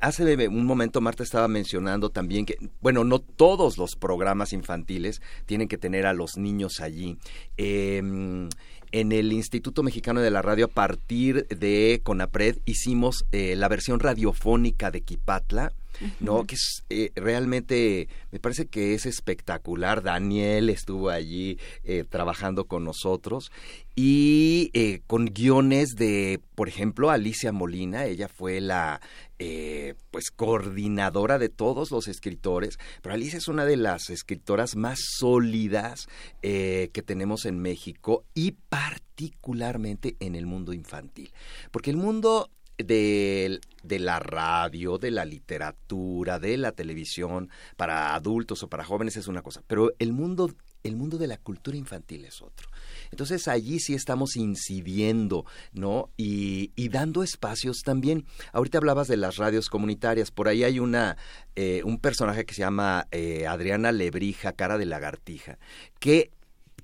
[0.00, 5.68] hace un momento Marta estaba mencionando también que, bueno, no todos los programas infantiles tienen
[5.68, 7.16] que tener a los niños allí.
[7.56, 8.48] Em,
[8.92, 14.00] en el Instituto Mexicano de la Radio, a partir de CONAPRED, hicimos eh, la versión
[14.00, 15.72] radiofónica de Quipatla,
[16.18, 16.44] ¿no?
[16.44, 20.02] Que es eh, realmente, me parece que es espectacular.
[20.02, 23.52] Daniel estuvo allí eh, trabajando con nosotros
[23.94, 29.00] y con guiones de, por ejemplo, Alicia Molina, ella fue la
[29.42, 34.98] eh, pues coordinadora de todos los escritores, pero Alicia es una de las escritoras más
[35.00, 36.08] sólidas
[36.42, 41.32] eh, que tenemos en México y particularmente en el mundo infantil,
[41.70, 47.48] porque el mundo de, de, la radio, de la literatura, de la televisión,
[47.78, 51.38] para adultos o para jóvenes es una cosa, pero el mundo, el mundo de la
[51.38, 52.68] cultura infantil es otro.
[53.10, 56.10] Entonces allí sí estamos incidiendo, ¿no?
[56.16, 58.26] Y, dando espacios también.
[58.52, 61.16] Ahorita hablabas de las radios comunitarias, por ahí hay una,
[61.54, 65.58] eh, un personaje que se llama eh, Adriana Lebrija, cara de lagartija,
[66.00, 66.32] que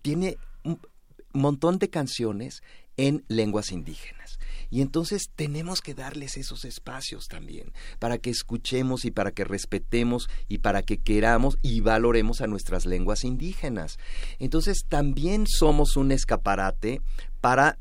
[0.03, 0.81] tiene un
[1.33, 2.63] montón de canciones
[2.97, 4.16] en lenguas indígenas.
[4.71, 10.29] Y entonces tenemos que darles esos espacios también, para que escuchemos y para que respetemos
[10.49, 13.99] y para que queramos y valoremos a nuestras lenguas indígenas.
[14.39, 17.01] Entonces también somos un escaparate
[17.41, 17.79] para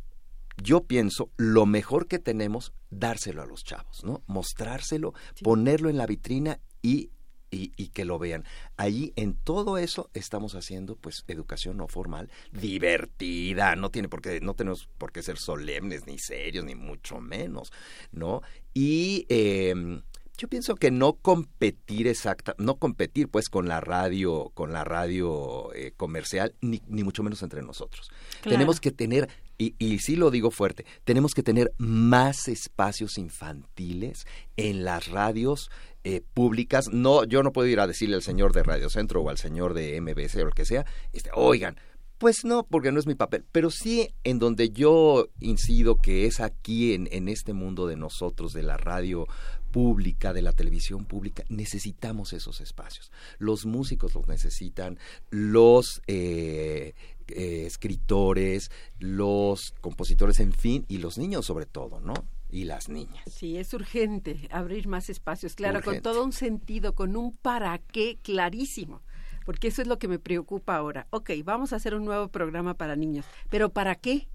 [0.61, 4.23] yo pienso, lo mejor que tenemos, dárselo a los chavos, ¿no?
[4.25, 7.09] Mostrárselo, ponerlo en la vitrina y
[7.55, 8.43] y, que lo vean.
[8.77, 14.41] Allí en todo eso estamos haciendo pues educación no formal, divertida, no tiene por qué,
[14.41, 17.71] no tenemos por qué ser solemnes ni serios ni mucho menos,
[18.11, 18.41] ¿no?
[18.73, 20.01] Y em,
[20.37, 25.73] yo pienso que no competir exacta, no competir pues con la radio, con la radio
[25.73, 28.11] eh, comercial, ni, ni, mucho menos entre nosotros.
[28.43, 34.27] Tenemos que tener, y, y sí lo digo fuerte, tenemos que tener más espacios infantiles
[34.57, 35.69] en las radios
[36.05, 36.85] eh, públicas.
[36.91, 39.73] No, yo no puedo ir a decirle al señor de Radio Centro o al señor
[39.73, 41.77] de MBC o lo que sea, este, oigan,
[42.19, 46.39] pues no, porque no es mi papel, pero sí en donde yo incido que es
[46.39, 49.27] aquí en, en este mundo de nosotros, de la radio
[49.71, 53.11] pública, de la televisión pública, necesitamos esos espacios.
[53.39, 54.99] Los músicos los necesitan,
[55.31, 56.93] los eh,
[57.27, 62.13] eh, escritores, los compositores, en fin, y los niños sobre todo, ¿no?
[62.49, 63.23] Y las niñas.
[63.27, 68.19] Sí, es urgente abrir más espacios, claro, con todo un sentido, con un para qué
[68.21, 69.01] clarísimo,
[69.45, 71.07] porque eso es lo que me preocupa ahora.
[71.09, 74.27] Ok, vamos a hacer un nuevo programa para niños, pero ¿para qué?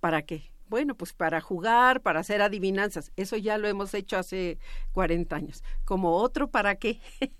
[0.00, 0.53] ¿Para qué?
[0.68, 3.12] Bueno, pues para jugar, para hacer adivinanzas.
[3.16, 4.58] Eso ya lo hemos hecho hace
[4.92, 5.62] 40 años.
[5.84, 7.00] Como otro, ¿para qué?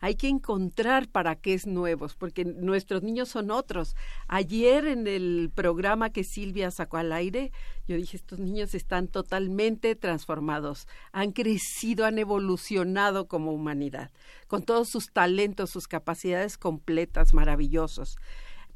[0.00, 3.96] hay que encontrar para qué es nuevos, porque nuestros niños son otros.
[4.28, 7.52] Ayer en el programa que Silvia sacó al aire,
[7.86, 14.10] yo dije, estos niños están totalmente transformados, han crecido, han evolucionado como humanidad,
[14.46, 18.16] con todos sus talentos, sus capacidades completas, maravillosos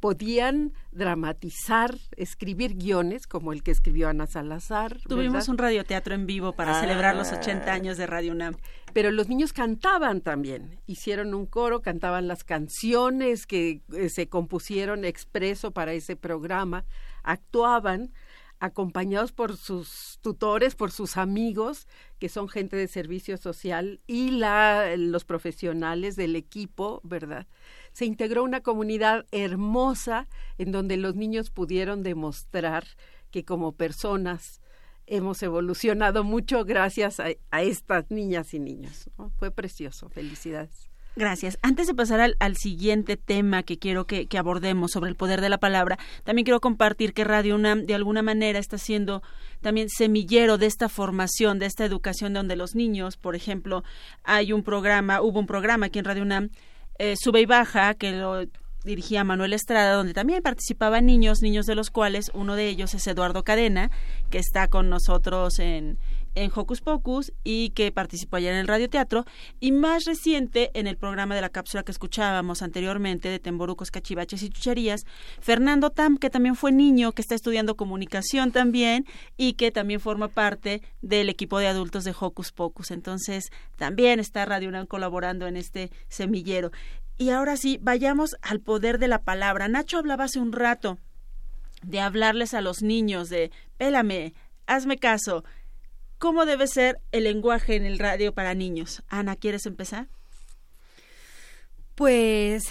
[0.00, 4.98] podían dramatizar, escribir guiones como el que escribió Ana Salazar.
[5.08, 7.74] Tuvimos un radioteatro en vivo para celebrar los 80 ah.
[7.74, 8.56] años de Radio UNAM.
[8.92, 15.04] Pero los niños cantaban también, hicieron un coro, cantaban las canciones que eh, se compusieron
[15.04, 16.84] expreso para ese programa,
[17.22, 18.12] actuaban
[18.60, 21.86] acompañados por sus tutores, por sus amigos,
[22.18, 27.46] que son gente de servicio social, y la, los profesionales del equipo, ¿verdad?
[27.92, 32.84] Se integró una comunidad hermosa en donde los niños pudieron demostrar
[33.30, 34.60] que como personas
[35.06, 39.10] hemos evolucionado mucho gracias a, estas niñas y niños.
[39.38, 40.88] Fue precioso, felicidades.
[41.18, 41.58] Gracias.
[41.62, 45.58] Antes de pasar al, siguiente tema que quiero que, abordemos sobre el poder de la
[45.58, 49.20] palabra, también quiero compartir que Radio UNAM de alguna manera está siendo
[49.60, 53.82] también semillero de esta formación, de esta educación donde los niños, por ejemplo,
[54.22, 56.50] hay un programa, hubo un programa aquí en Radio UNAM,
[57.00, 58.44] eh, Sube y Baja, que lo
[58.84, 63.04] dirigía Manuel Estrada, donde también participaban niños, niños de los cuales uno de ellos es
[63.08, 63.90] Eduardo Cadena,
[64.30, 65.98] que está con nosotros en,
[66.42, 69.24] en Hocus Pocus y que participó ayer en el radioteatro
[69.60, 74.42] y más reciente en el programa de la cápsula que escuchábamos anteriormente de Temborucos, Cachivaches
[74.42, 75.04] y Chucherías,
[75.40, 80.28] Fernando Tam, que también fue niño, que está estudiando comunicación también y que también forma
[80.28, 82.90] parte del equipo de adultos de Hocus Pocus.
[82.90, 86.70] Entonces, también está Radio UNAM colaborando en este semillero.
[87.16, 89.66] Y ahora sí, vayamos al poder de la palabra.
[89.66, 90.98] Nacho hablaba hace un rato
[91.82, 94.34] de hablarles a los niños de, pélame,
[94.66, 95.44] hazme caso,
[96.18, 99.04] ¿Cómo debe ser el lenguaje en el radio para niños?
[99.08, 100.08] Ana, ¿quieres empezar?
[101.94, 102.68] Pues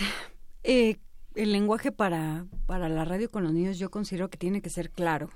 [0.63, 0.97] eh,
[1.33, 4.89] el lenguaje para, para la radio con los niños yo considero que tiene que ser
[4.89, 5.29] claro,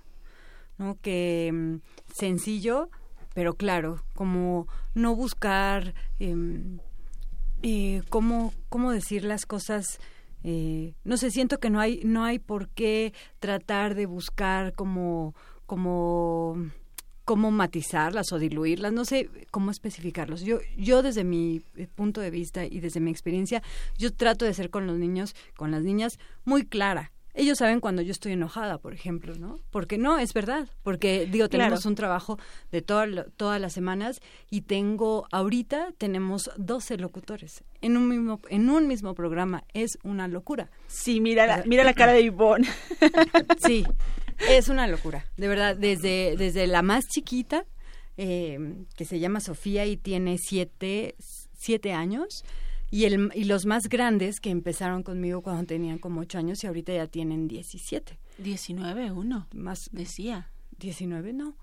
[0.78, 0.98] ¿no?
[1.02, 1.76] Que mm,
[2.14, 2.90] sencillo,
[3.34, 6.80] pero claro, como no buscar em,
[7.64, 10.00] eh, cómo, cómo decir las cosas
[10.44, 15.36] eh, no sé, siento que no hay, no hay por qué tratar de buscar como,
[15.66, 16.58] como
[17.26, 20.42] cómo matizarlas o diluirlas, no sé cómo especificarlos.
[20.42, 23.62] Yo, yo desde mi eh, punto de vista y desde mi experiencia,
[23.98, 27.12] yo trato de ser con los niños, con las niñas, muy clara.
[27.34, 29.60] Ellos saben cuando yo estoy enojada, por ejemplo, ¿no?
[29.70, 30.68] Porque no, es verdad.
[30.84, 32.38] Porque, digo, tenemos un trabajo
[32.72, 38.88] de todas las semanas y tengo, ahorita tenemos 12 locutores en un mismo, en un
[38.88, 39.64] mismo programa.
[39.74, 40.70] Es una locura.
[40.88, 42.68] Sí, mira la, mira la cara de Ivonne.
[43.66, 43.86] sí,
[44.50, 47.66] es una locura, de verdad, desde, desde la más chiquita,
[48.18, 51.16] eh, que se llama Sofía y tiene siete,
[51.54, 52.44] siete años,
[52.92, 56.68] y, el, y los más grandes que empezaron conmigo cuando tenían como ocho años y
[56.68, 58.20] ahorita ya tienen diecisiete.
[58.38, 59.48] Diecinueve, uno.
[59.54, 60.52] Más decía.
[60.78, 61.56] Diecinueve, no.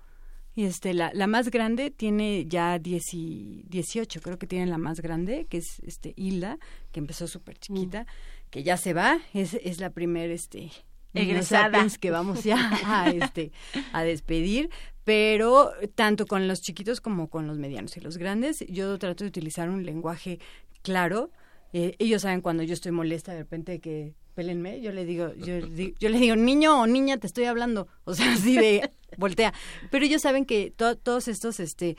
[0.55, 5.45] Y este, la, la más grande tiene ya dieciocho, creo que tiene la más grande,
[5.47, 6.57] que es este Hilda,
[6.91, 8.49] que empezó súper chiquita, mm.
[8.49, 10.71] que ya se va, es, es la primera este,
[11.13, 11.85] egresada.
[11.99, 13.51] que vamos ya a este
[13.93, 14.69] a despedir
[15.03, 19.29] pero tanto con los chiquitos como con los medianos y los grandes yo trato de
[19.29, 20.39] utilizar un lenguaje
[20.83, 21.31] claro.
[21.73, 25.59] Eh, ellos saben cuando yo estoy molesta de repente que pélenme yo le digo yo,
[25.99, 29.53] yo le digo niño o niña te estoy hablando o sea así de voltea.
[29.89, 31.97] Pero ellos saben que todos estos este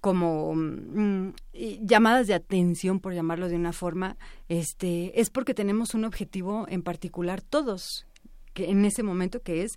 [0.00, 1.34] como mm,
[1.82, 4.16] llamadas de atención por llamarlo de una forma
[4.48, 8.06] este es porque tenemos un objetivo en particular todos
[8.52, 9.76] que en ese momento que es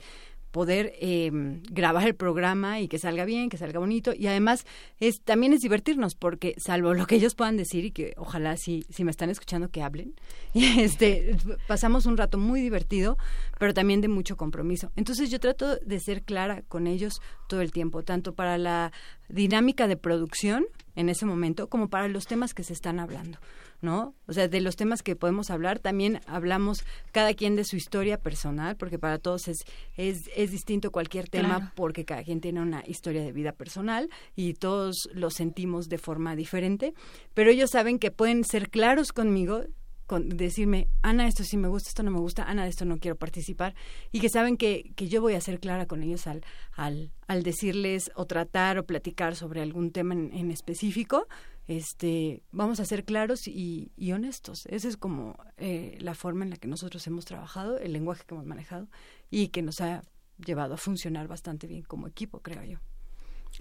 [0.54, 1.32] poder eh,
[1.72, 4.14] grabar el programa y que salga bien, que salga bonito.
[4.16, 4.68] Y además
[5.00, 8.86] es también es divertirnos porque salvo lo que ellos puedan decir y que ojalá si
[8.90, 10.14] si me están escuchando que hablen.
[10.54, 11.36] Este
[11.68, 13.18] pasamos un rato muy divertido
[13.64, 17.72] pero también de mucho compromiso entonces yo trato de ser clara con ellos todo el
[17.72, 18.92] tiempo tanto para la
[19.30, 20.66] dinámica de producción
[20.98, 23.38] en ese momento como para los temas que se están hablando
[23.80, 24.16] ¿no?
[24.28, 28.18] O sea, de los temas que podemos hablar, también hablamos cada quien de su historia
[28.18, 29.66] personal, porque para todos es,
[29.98, 34.54] es, es distinto cualquier tema, porque cada quien tiene una historia de vida personal y
[34.54, 36.94] todos lo sentimos de forma diferente,
[37.34, 39.66] pero ellos saben que pueden ser claros conmigo
[40.14, 43.00] con decirme, Ana, esto sí me gusta, esto no me gusta, Ana, de esto no
[43.00, 43.74] quiero participar,
[44.12, 47.42] y que saben que, que yo voy a ser clara con ellos al, al, al
[47.42, 51.28] decirles o tratar o platicar sobre algún tema en, en específico,
[51.68, 54.68] este, vamos a ser claros y, honestos.
[54.68, 58.36] Esa es como eh, la forma en la que nosotros hemos trabajado, el lenguaje que
[58.36, 58.88] hemos manejado
[59.32, 60.04] y que nos ha
[60.46, 62.78] llevado a funcionar bastante bien como equipo, creo yo.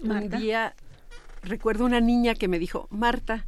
[0.01, 0.75] Un día
[1.41, 3.47] recuerdo una niña que me dijo, Marta,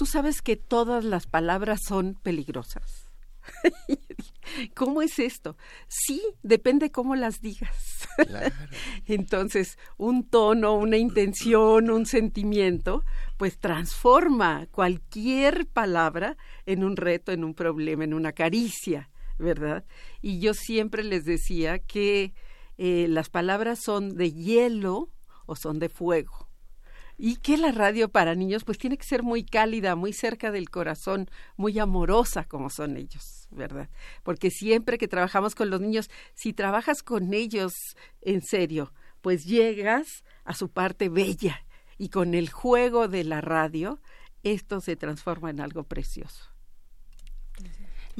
[0.00, 3.10] tú sabes que todas las palabras son peligrosas.
[4.74, 5.58] ¿Cómo es esto?
[5.88, 8.08] Sí, depende cómo las digas.
[9.06, 13.04] Entonces, un tono, una intención, un sentimiento,
[13.36, 19.84] pues transforma cualquier palabra en un reto, en un problema, en una caricia, ¿verdad?
[20.22, 22.32] Y yo siempre les decía que
[22.78, 25.10] eh, las palabras son de hielo
[25.44, 26.49] o son de fuego.
[27.22, 30.70] Y que la radio para niños pues tiene que ser muy cálida, muy cerca del
[30.70, 31.28] corazón,
[31.58, 33.90] muy amorosa como son ellos, ¿verdad?
[34.22, 40.24] Porque siempre que trabajamos con los niños, si trabajas con ellos en serio, pues llegas
[40.44, 41.66] a su parte bella
[41.98, 44.00] y con el juego de la radio,
[44.42, 46.50] esto se transforma en algo precioso.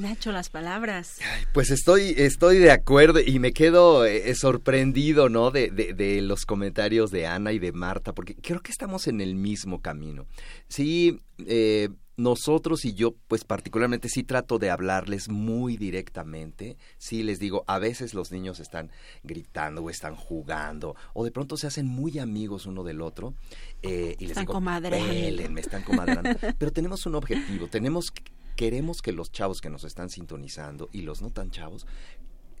[0.01, 1.19] Nacho, las palabras.
[1.53, 5.51] Pues estoy, estoy de acuerdo y me quedo eh, sorprendido, ¿no?
[5.51, 9.35] De, de, los comentarios de Ana y de Marta, porque creo que estamos en el
[9.35, 10.25] mismo camino.
[10.67, 16.77] Sí, eh, nosotros y yo, pues particularmente sí trato de hablarles muy directamente.
[16.97, 18.91] Sí les digo, a veces los niños están
[19.23, 23.33] gritando o están jugando o de pronto se hacen muy amigos uno del otro
[23.81, 25.49] eh, y les están digo, comadrando.
[25.51, 26.29] me están comadrando.
[26.57, 28.11] Pero tenemos un objetivo, tenemos
[28.55, 31.85] queremos que los chavos que nos están sintonizando y los no tan chavos,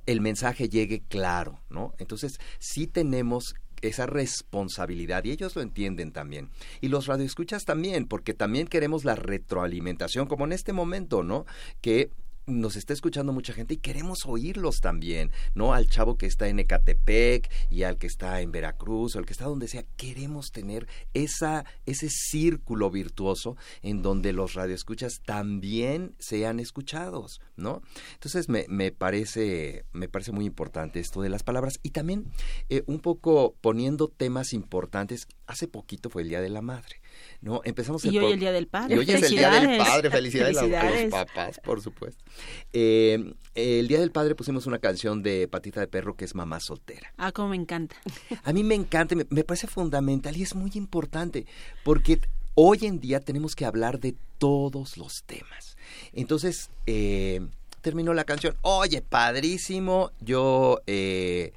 [0.05, 1.93] el mensaje llegue claro, ¿no?
[1.99, 6.49] Entonces, sí tenemos esa responsabilidad y ellos lo entienden también.
[6.81, 11.45] Y los radioescuchas también, porque también queremos la retroalimentación, como en este momento, ¿no?
[11.81, 12.11] Que
[12.45, 15.73] nos está escuchando mucha gente y queremos oírlos también, ¿no?
[15.73, 19.33] Al chavo que está en Ecatepec y al que está en Veracruz o al que
[19.33, 26.59] está donde sea, queremos tener esa, ese círculo virtuoso en donde los radioescuchas también sean
[26.59, 27.81] escuchados, ¿no?
[28.13, 32.31] Entonces me, me, parece, me parece muy importante esto de las palabras y también
[32.69, 35.27] eh, un poco poniendo temas importantes.
[35.47, 37.00] Hace poquito fue el Día de la Madre.
[37.41, 37.61] ¿No?
[37.63, 38.95] Empezamos y hoy el Día del Padre.
[38.95, 40.09] Y hoy es el Día del Padre.
[40.09, 42.23] Felicidades, A, los papás, por supuesto.
[42.73, 46.59] Eh, el Día del Padre pusimos una canción de Patita de Perro que es Mamá
[46.59, 47.13] Soltera.
[47.17, 47.95] Ah, como me encanta.
[48.43, 51.45] A mí me encanta, me, me parece fundamental y es muy importante
[51.83, 52.19] porque
[52.55, 55.77] hoy en día tenemos que hablar de todos los temas.
[56.13, 57.41] Entonces, eh,
[57.81, 58.55] terminó la canción.
[58.61, 60.11] Oye, padrísimo.
[60.19, 60.81] Yo...
[60.87, 61.53] Eh,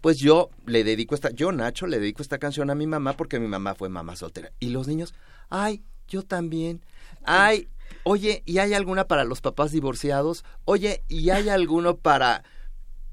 [0.00, 3.40] pues yo le dedico esta, yo Nacho le dedico esta canción a mi mamá porque
[3.40, 4.52] mi mamá fue mamá soltera.
[4.60, 5.14] Y los niños,
[5.48, 6.82] ay, yo también.
[7.24, 7.68] Ay,
[8.04, 10.44] oye, ¿y hay alguna para los papás divorciados?
[10.64, 12.44] Oye, ¿y hay alguno para...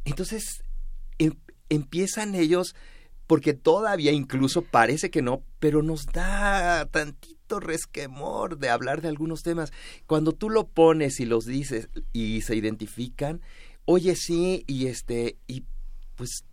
[0.06, 0.64] Entonces
[1.18, 1.34] em,
[1.70, 2.76] empiezan ellos,
[3.28, 9.44] porque todavía incluso parece que no, pero nos da tantito resquemor de hablar de algunos
[9.44, 9.72] temas.
[10.06, 13.42] Cuando tú lo pones y los dices y se identifican,
[13.86, 15.64] oye, sí, y este, y
[16.16, 16.46] pues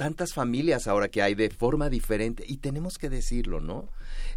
[0.00, 3.86] tantas familias ahora que hay de forma diferente y tenemos que decirlo, ¿no?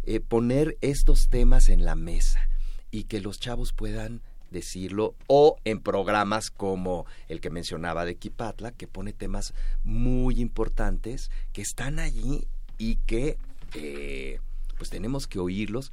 [0.02, 2.50] Eh, poner estos temas en la mesa
[2.90, 8.72] y que los chavos puedan decirlo o en programas como el que mencionaba de Kipatla
[8.72, 9.54] que pone temas
[9.84, 12.46] muy importantes que están allí
[12.76, 13.38] y que
[13.72, 14.40] eh,
[14.76, 15.92] pues tenemos que oírlos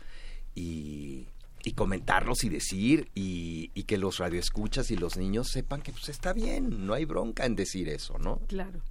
[0.53, 1.28] y,
[1.63, 6.09] y comentarlos y decir y, y, que los radioescuchas y los niños sepan que pues
[6.09, 8.41] está bien, no hay bronca en decir eso, ¿no?
[8.49, 8.82] Claro.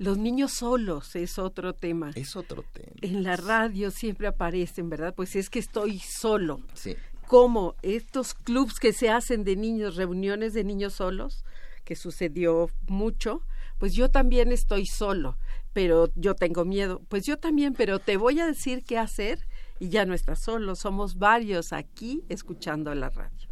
[0.00, 2.12] Los niños solos es otro tema.
[2.14, 2.96] Es otro tema.
[3.02, 5.14] En la radio siempre aparecen, ¿verdad?
[5.14, 6.62] Pues es que estoy solo.
[6.72, 6.96] Sí.
[7.26, 11.44] Como estos clubs que se hacen de niños, reuniones de niños solos,
[11.84, 13.42] que sucedió mucho,
[13.76, 15.36] pues yo también estoy solo,
[15.74, 17.02] pero yo tengo miedo.
[17.10, 19.46] Pues yo también, pero te voy a decir qué hacer
[19.80, 20.76] y ya no estás solo.
[20.76, 23.50] Somos varios aquí escuchando la radio.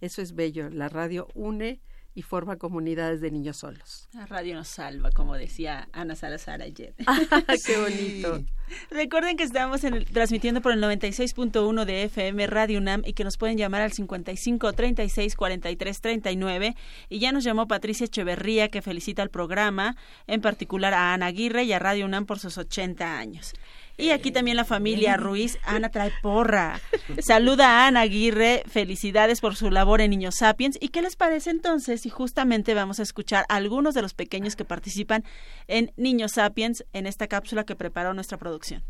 [0.00, 0.70] Eso es bello.
[0.70, 1.80] La radio une
[2.18, 4.08] y forma comunidades de niños solos.
[4.12, 6.92] La radio nos salva, como decía Ana Salazar ayer.
[7.64, 8.44] ¡Qué bonito!
[8.90, 13.56] Recuerden que estamos transmitiendo por el 96.1 de FM Radio UNAM y que nos pueden
[13.56, 16.76] llamar al 55 36 43 39.
[17.08, 19.96] Y ya nos llamó Patricia Echeverría, que felicita al programa,
[20.26, 23.54] en particular a Ana Aguirre y a Radio UNAM por sus 80 años.
[23.98, 26.80] Y aquí también la familia Ruiz, Ana trae porra.
[27.18, 30.78] Saluda a Ana Aguirre, felicidades por su labor en Niños Sapiens.
[30.80, 34.54] ¿Y qué les parece entonces si justamente vamos a escuchar a algunos de los pequeños
[34.54, 35.24] que participan
[35.66, 38.84] en Niños Sapiens en esta cápsula que preparó nuestra producción?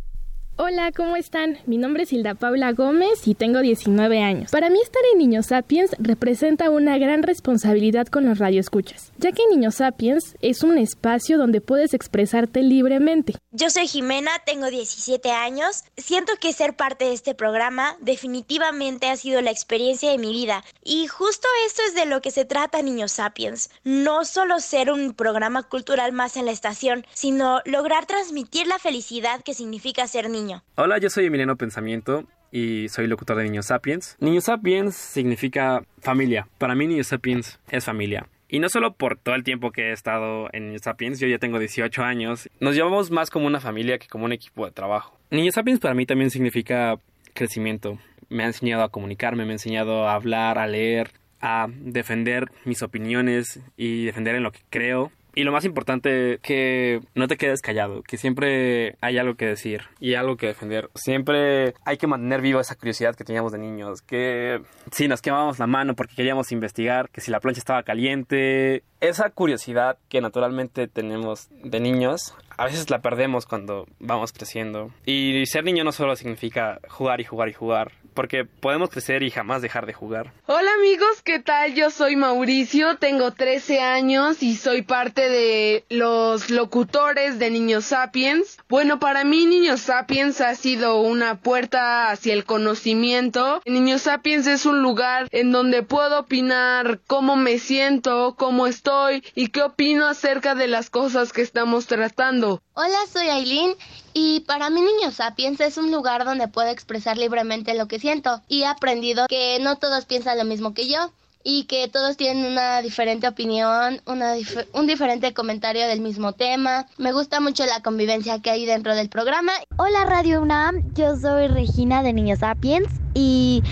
[0.60, 1.60] Hola, ¿cómo están?
[1.66, 4.50] Mi nombre es Hilda Paula Gómez y tengo 19 años.
[4.50, 9.46] Para mí estar en Niños Sapiens representa una gran responsabilidad con los radioescuchas, ya que
[9.46, 13.34] Niños Sapiens es un espacio donde puedes expresarte libremente.
[13.52, 15.84] Yo soy Jimena, tengo 17 años.
[15.96, 20.64] Siento que ser parte de este programa definitivamente ha sido la experiencia de mi vida.
[20.82, 23.70] Y justo esto es de lo que se trata Niños Sapiens.
[23.84, 29.40] No solo ser un programa cultural más en la estación, sino lograr transmitir la felicidad
[29.42, 30.47] que significa ser niño.
[30.76, 34.16] Hola, yo soy Emiliano Pensamiento y soy locutor de Niños Sapiens.
[34.20, 36.48] Niños Sapiens significa familia.
[36.58, 38.26] Para mí Niños Sapiens es familia.
[38.48, 41.38] Y no solo por todo el tiempo que he estado en Niños Sapiens, yo ya
[41.38, 45.18] tengo 18 años, nos llevamos más como una familia que como un equipo de trabajo.
[45.30, 46.98] Niños Sapiens para mí también significa
[47.34, 47.98] crecimiento.
[48.30, 52.82] Me ha enseñado a comunicarme, me ha enseñado a hablar, a leer, a defender mis
[52.82, 57.62] opiniones y defender en lo que creo Y lo más importante, que no te quedes
[57.62, 60.90] callado, que siempre hay algo que decir y algo que defender.
[60.96, 64.60] Siempre hay que mantener viva esa curiosidad que teníamos de niños, que
[64.90, 69.30] si nos quemábamos la mano porque queríamos investigar, que si la plancha estaba caliente, esa
[69.30, 74.90] curiosidad que naturalmente tenemos de niños, a veces la perdemos cuando vamos creciendo.
[75.06, 79.30] Y ser niño no solo significa jugar y jugar y jugar, porque podemos crecer y
[79.30, 80.32] jamás dejar de jugar.
[80.46, 81.74] Hola amigos, ¿qué tal?
[81.74, 88.58] Yo soy Mauricio, tengo 13 años y soy parte de los locutores de Niños Sapiens.
[88.68, 93.62] Bueno, para mí Niños Sapiens ha sido una puerta hacia el conocimiento.
[93.66, 98.87] Niños Sapiens es un lugar en donde puedo opinar cómo me siento, cómo estoy
[99.34, 102.62] y qué opino acerca de las cosas que estamos tratando.
[102.72, 103.74] Hola, soy Aileen
[104.14, 108.40] y para mí Niños Sapiens es un lugar donde puedo expresar libremente lo que siento
[108.48, 111.12] y he aprendido que no todos piensan lo mismo que yo
[111.50, 114.34] y que todos tienen una diferente opinión, una
[114.74, 116.84] un diferente comentario del mismo tema.
[116.98, 119.52] Me gusta mucho la convivencia que hay dentro del programa.
[119.78, 123.62] Hola Radio UNAM, yo soy Regina de Niños Sapiens y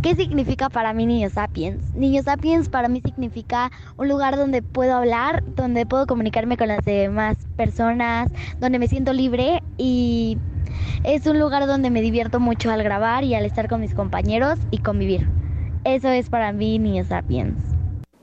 [0.00, 1.92] ¿qué significa para mí Niños Sapiens?
[1.96, 6.84] Niños Sapiens para mí significa un lugar donde puedo hablar, donde puedo comunicarme con las
[6.84, 8.30] demás personas,
[8.60, 10.38] donde me siento libre y
[11.02, 14.60] es un lugar donde me divierto mucho al grabar y al estar con mis compañeros
[14.70, 15.43] y convivir.
[15.84, 17.58] Eso es para mí Niños Sapiens.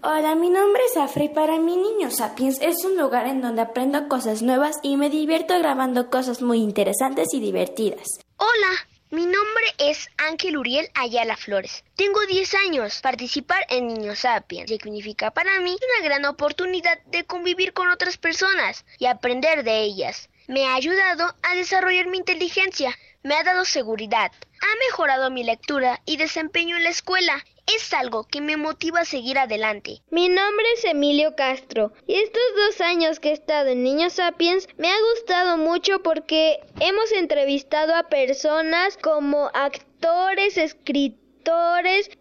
[0.02, 3.62] Hola, mi nombre es Afra y para mí Niños Sapiens es un lugar en donde
[3.62, 8.08] aprendo cosas nuevas y me divierto grabando cosas muy interesantes y divertidas.
[8.38, 11.84] Hola, mi nombre es Ángel Uriel Ayala Flores.
[11.96, 13.00] Tengo 10 años.
[13.02, 18.86] Participar en Niños Sapiens significa para mí una gran oportunidad de convivir con otras personas
[18.98, 20.30] y aprender de ellas.
[20.48, 26.02] Me ha ayudado a desarrollar mi inteligencia, me ha dado seguridad, ha mejorado mi lectura
[26.06, 27.44] y desempeño en la escuela.
[27.74, 30.02] Es algo que me motiva a seguir adelante.
[30.10, 34.68] Mi nombre es Emilio Castro y estos dos años que he estado en Niños Sapiens
[34.78, 41.21] me ha gustado mucho porque hemos entrevistado a personas como actores, escritores,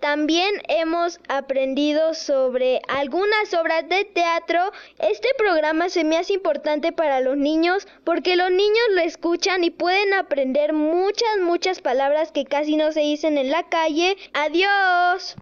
[0.01, 4.59] también hemos aprendido sobre algunas obras de teatro.
[4.99, 9.71] Este programa se me hace importante para los niños porque los niños lo escuchan y
[9.71, 14.17] pueden aprender muchas, muchas palabras que casi no se dicen en la calle.
[14.33, 15.37] Adiós.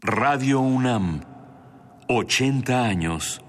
[0.00, 1.22] Radio UNAM,
[2.08, 3.40] 80 años.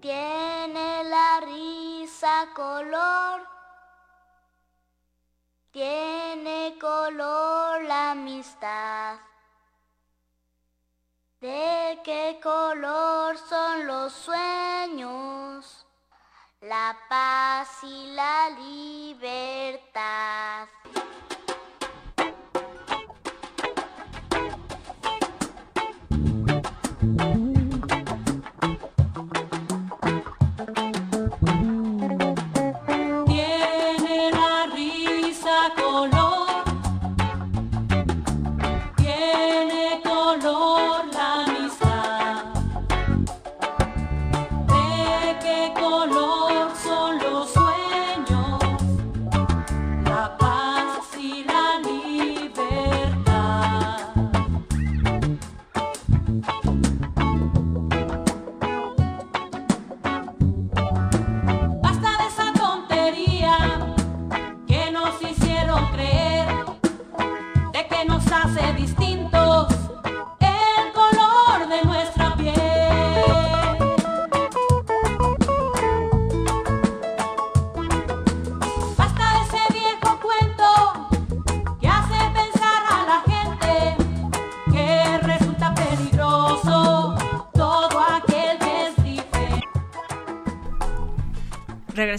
[0.00, 3.55] Tiene la risa color
[5.76, 9.16] tiene color la amistad.
[11.38, 15.86] ¿De qué color son los sueños?
[16.62, 20.66] La paz y la libertad.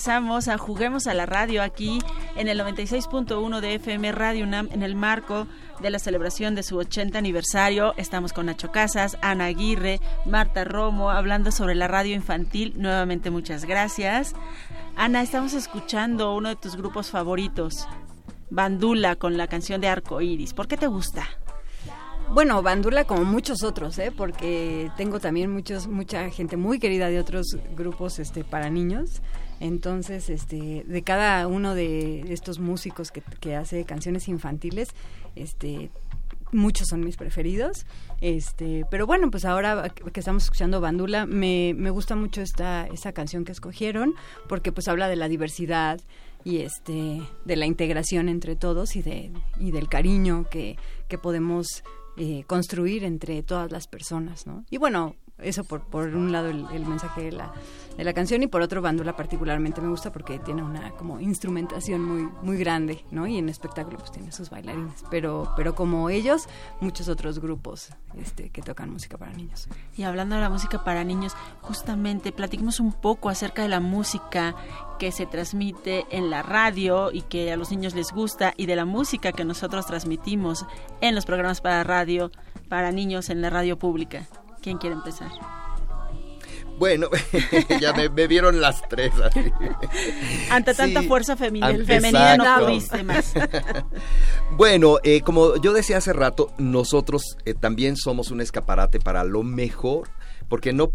[0.08, 2.00] Regresamos a Juguemos a la Radio aquí
[2.38, 5.48] en el 96.1 de FM Radio UNAM en el marco
[5.82, 7.94] de la celebración de su 80 aniversario.
[7.98, 12.74] Estamos con Nacho Casas, Ana Aguirre, Marta Romo, hablando sobre la radio infantil.
[12.78, 14.34] Nuevamente muchas gracias.
[14.96, 17.86] Ana, estamos escuchando uno de tus grupos favoritos,
[18.50, 20.54] Bandula, con la canción de Arco Iris.
[20.54, 21.28] ¿Por qué te gusta?
[22.34, 24.12] Bueno, Bandula como muchos otros, ¿eh?
[24.16, 29.22] porque tengo también muchos, mucha gente muy querida de otros grupos este, para niños.
[29.60, 34.90] Entonces, este, de cada uno de estos músicos que, hace canciones infantiles,
[35.36, 35.90] este,
[36.52, 37.86] muchos son mis preferidos.
[38.22, 43.14] Este, pero bueno, pues ahora que estamos escuchando Bandula, me, me gusta mucho esta, esa
[43.14, 44.14] canción que escogieron,
[44.48, 46.02] porque pues habla de la diversidad
[46.44, 51.84] y este, de la integración entre todos y de, y del cariño que, que podemos
[52.18, 54.66] eh, construir entre todas las personas, ¿no?
[54.70, 57.54] Y bueno, eso por, por un lado el, mensaje de la,
[57.96, 62.04] de la canción y por otro Bandula particularmente me gusta porque tiene una como instrumentación
[62.04, 63.28] muy muy grande, ¿no?
[63.28, 66.48] Y en espectáculo pues tiene sus bailarines, pero pero como ellos
[66.82, 69.68] muchos otros grupos este que tocan música para niños.
[69.96, 74.56] Y hablando de la música para niños, justamente platiquemos un poco acerca de la música
[74.98, 78.76] que se transmite en la radio y que a los niños les gusta y de
[78.76, 80.66] la música que nosotros transmitimos
[81.02, 82.32] en los programas para radio
[82.70, 84.28] para niños en la radio pública.
[84.62, 85.30] ¿Quién quiere empezar?
[86.78, 87.10] Bueno,
[87.82, 89.52] ya me, me vieron las tres así.
[90.52, 92.66] Ante tanta Sí, fuerza femenina, an- femenina no exacto.
[92.68, 93.34] pudiste más.
[94.52, 99.44] Bueno, eh, como yo decía hace rato, nosotros eh, también somos un escaparate para lo
[99.44, 100.08] mejor,
[100.48, 100.92] porque no,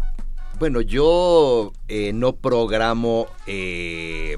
[0.59, 4.37] bueno, yo eh, no programo eh,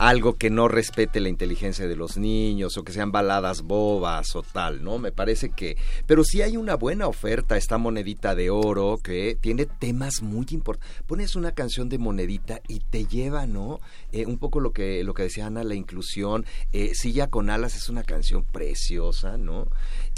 [0.00, 4.42] algo que no respete la inteligencia de los niños o que sean baladas bobas o
[4.42, 4.98] tal, ¿no?
[4.98, 5.76] Me parece que...
[6.06, 11.02] Pero sí hay una buena oferta, esta monedita de oro que tiene temas muy importantes.
[11.06, 13.78] Pones una canción de monedita y te lleva, ¿no?
[14.10, 16.46] Eh, un poco lo que, lo que decía Ana, la inclusión.
[16.72, 19.68] Eh, Silla con alas es una canción preciosa, ¿no?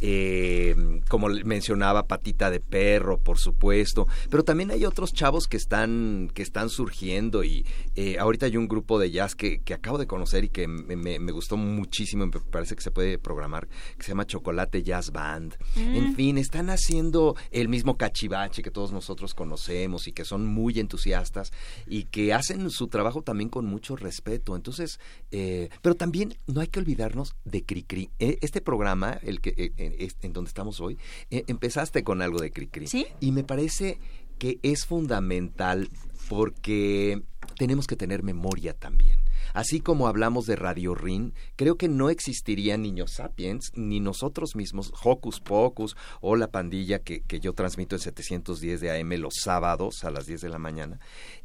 [0.05, 0.75] Eh,
[1.09, 4.09] como mencionaba, Patita de Perro, por supuesto.
[4.31, 8.67] Pero también hay otros chavos que están, que están surgiendo y eh, ahorita hay un
[8.67, 12.27] grupo de jazz que, que acabo de conocer y que me, me- me gustó muchísimo,
[12.27, 15.55] me parece que se puede programar, que se llama Chocolate Jazz Band.
[15.77, 15.95] Mm.
[15.95, 20.81] En fin, están haciendo el mismo cachivache que todos nosotros conocemos y que son muy
[20.81, 21.53] entusiastas
[21.87, 24.57] y que hacen su trabajo también con mucho respeto.
[24.57, 24.99] Entonces,
[25.31, 28.11] eh, pero también no hay que olvidarnos de Cricri.
[28.19, 30.99] Eh, este programa, el que eh, en, donde estamos hoy,
[31.31, 32.87] eh, empezaste con algo de Cricri.
[32.87, 33.07] ¿Sí?
[33.21, 33.99] Y me parece
[34.39, 35.89] que es fundamental
[36.29, 37.23] porque
[37.59, 39.19] tenemos que tener memoria también.
[39.55, 44.93] Así como hablamos de Radio Rin, creo que no existiría Niños Sapiens, ni nosotros mismos,
[45.03, 50.05] Hocus Pocus o La Pandilla que, que yo transmito en 710 de AM los sábados
[50.05, 51.01] a las 10 de la mañana,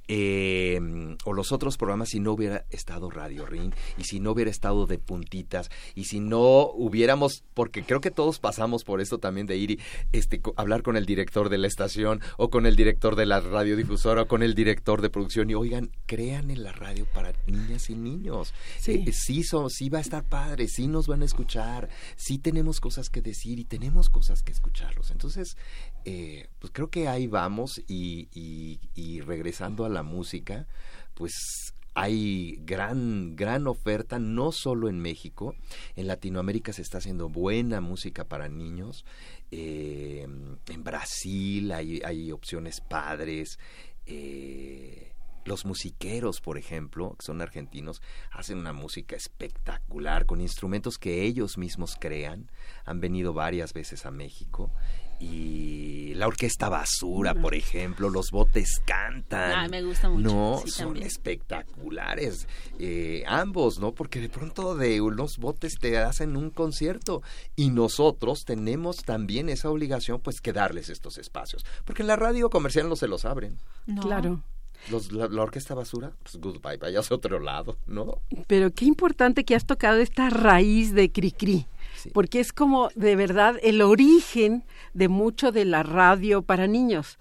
[0.08, 0.80] eh,
[1.26, 4.86] o los otros programas si no hubiera estado Radio Rin y si no hubiera estado
[4.88, 9.58] de puntitas y si no hubiéramos, porque creo que todos pasamos por esto también de
[9.58, 9.80] ir y
[10.14, 14.24] este, hablar con el director de la estación o con el director de la radiodifusora
[14.24, 17.96] o con el director de producción y oigan, crean en la radio para niñas y
[17.96, 18.54] niños.
[18.80, 19.04] Sí.
[19.08, 22.80] Eh, sí, so- sí va a estar padre, sí nos van a escuchar, sí tenemos
[22.80, 25.12] cosas que decir y tenemos cosas que escucharlos.
[25.12, 25.58] Entonces,
[26.06, 30.68] eh, pues creo que ahí vamos y, y- y regresando a la música,
[31.14, 35.56] pues hay gran, gran oferta, no solo en México,
[35.96, 39.04] en Latinoamérica se está haciendo buena música para niños,
[39.50, 40.28] eh,
[40.68, 43.58] en Brasil hay, hay opciones padres,
[44.06, 45.12] eh,
[45.48, 51.58] los musiqueros, por ejemplo, que son argentinos, hacen una música espectacular con instrumentos que ellos
[51.58, 52.52] mismos crean.
[52.86, 54.72] Han venido varias veces a México.
[55.20, 59.52] Y la orquesta basura, por ejemplo, los botes cantan.
[59.52, 61.08] Ay, me gusta mucho, No, sí, son también.
[61.08, 62.48] espectaculares.
[62.78, 63.94] Eh, ambos, ¿no?
[63.94, 67.24] Porque de pronto de unos botes te hacen un concierto.
[67.56, 71.66] Y nosotros tenemos también esa obligación, pues, que darles estos espacios.
[71.84, 73.58] Porque en la radio comercial no se los abren.
[74.02, 74.44] Claro.
[74.90, 78.20] Los, la, la orquesta basura, pues goodbye, vayas a otro lado, ¿no?
[78.48, 81.66] Pero qué importante que has tocado esta raíz de Cricri,
[82.14, 84.64] porque es como de verdad el origen
[84.94, 87.20] de mucho de la radio para niños.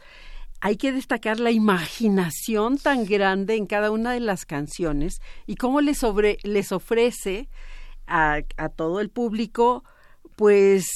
[0.60, 5.80] Hay que destacar la imaginación tan grande en cada una de las canciones y cómo
[5.80, 7.48] les, sobre, les ofrece
[8.06, 9.84] a, a todo el público,
[10.36, 10.86] pues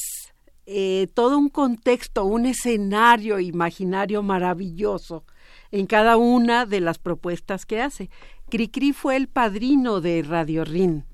[0.66, 5.24] eh, todo un contexto, un escenario imaginario maravilloso
[5.72, 8.10] en cada una de las propuestas que hace.
[8.48, 11.04] Cricri fue el padrino de Radio Rin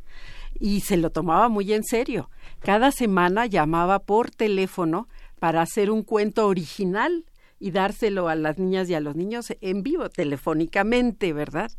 [0.58, 2.30] y se lo tomaba muy en serio.
[2.60, 7.24] Cada semana llamaba por teléfono para hacer un cuento original
[7.58, 11.70] y dárselo a las niñas y a los niños en vivo, telefónicamente, ¿verdad?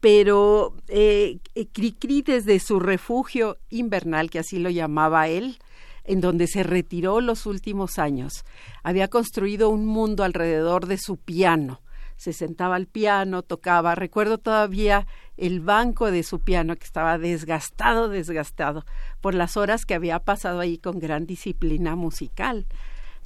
[0.00, 1.38] Pero eh,
[1.72, 5.58] Cricri desde su refugio invernal, que así lo llamaba él,
[6.04, 8.44] en donde se retiró los últimos años,
[8.82, 11.80] había construido un mundo alrededor de su piano.
[12.18, 13.94] Se sentaba al piano, tocaba.
[13.94, 15.06] Recuerdo todavía
[15.36, 18.84] el banco de su piano que estaba desgastado, desgastado
[19.20, 22.66] por las horas que había pasado ahí con gran disciplina musical.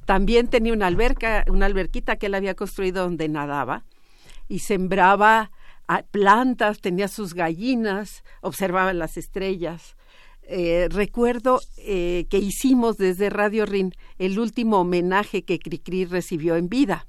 [0.05, 3.83] También tenía una alberca, una alberquita que él había construido donde nadaba
[4.47, 5.49] y sembraba
[5.87, 9.95] ah, plantas, tenía sus gallinas, observaba las estrellas.
[10.43, 16.69] Eh, recuerdo eh, que hicimos desde Radio Rin el último homenaje que Cricri recibió en
[16.69, 17.07] vida.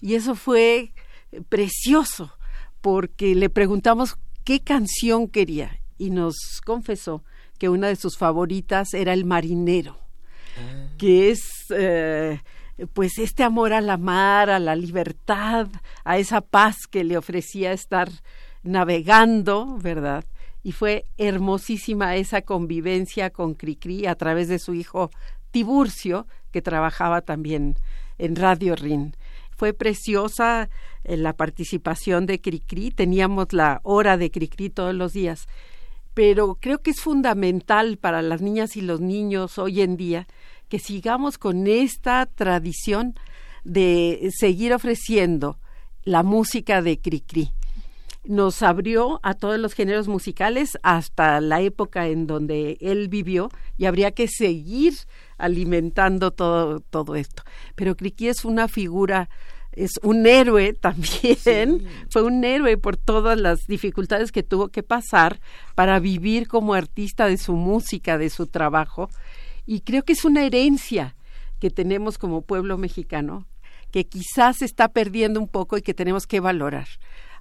[0.00, 0.92] Y eso fue
[1.48, 2.32] precioso,
[2.80, 7.24] porque le preguntamos qué canción quería y nos confesó
[7.58, 9.98] que una de sus favoritas era El Marinero,
[10.98, 12.40] que es eh,
[12.92, 15.68] pues este amor a la mar, a la libertad,
[16.04, 18.10] a esa paz que le ofrecía estar
[18.62, 20.24] navegando, ¿verdad?
[20.62, 25.10] Y fue hermosísima esa convivencia con Cricri a través de su hijo
[25.50, 27.76] Tiburcio, que trabajaba también
[28.18, 29.14] en Radio Rin.
[29.56, 30.68] Fue preciosa
[31.04, 35.48] eh, la participación de Cricri, teníamos la hora de Cricri todos los días,
[36.14, 40.26] pero creo que es fundamental para las niñas y los niños hoy en día
[40.68, 43.14] que sigamos con esta tradición
[43.64, 45.58] de seguir ofreciendo
[46.04, 47.52] la música de Cricri.
[48.28, 53.86] Nos abrió a todos los géneros musicales hasta la época en donde él vivió y
[53.86, 54.94] habría que seguir
[55.38, 57.42] alimentando todo, todo esto.
[57.74, 59.28] Pero Cricri es una figura
[59.76, 65.38] es un héroe también, fue un héroe por todas las dificultades que tuvo que pasar
[65.74, 69.10] para vivir como artista de su música, de su trabajo,
[69.66, 71.14] y creo que es una herencia
[71.60, 73.46] que tenemos como pueblo mexicano,
[73.90, 76.88] que quizás se está perdiendo un poco y que tenemos que valorar.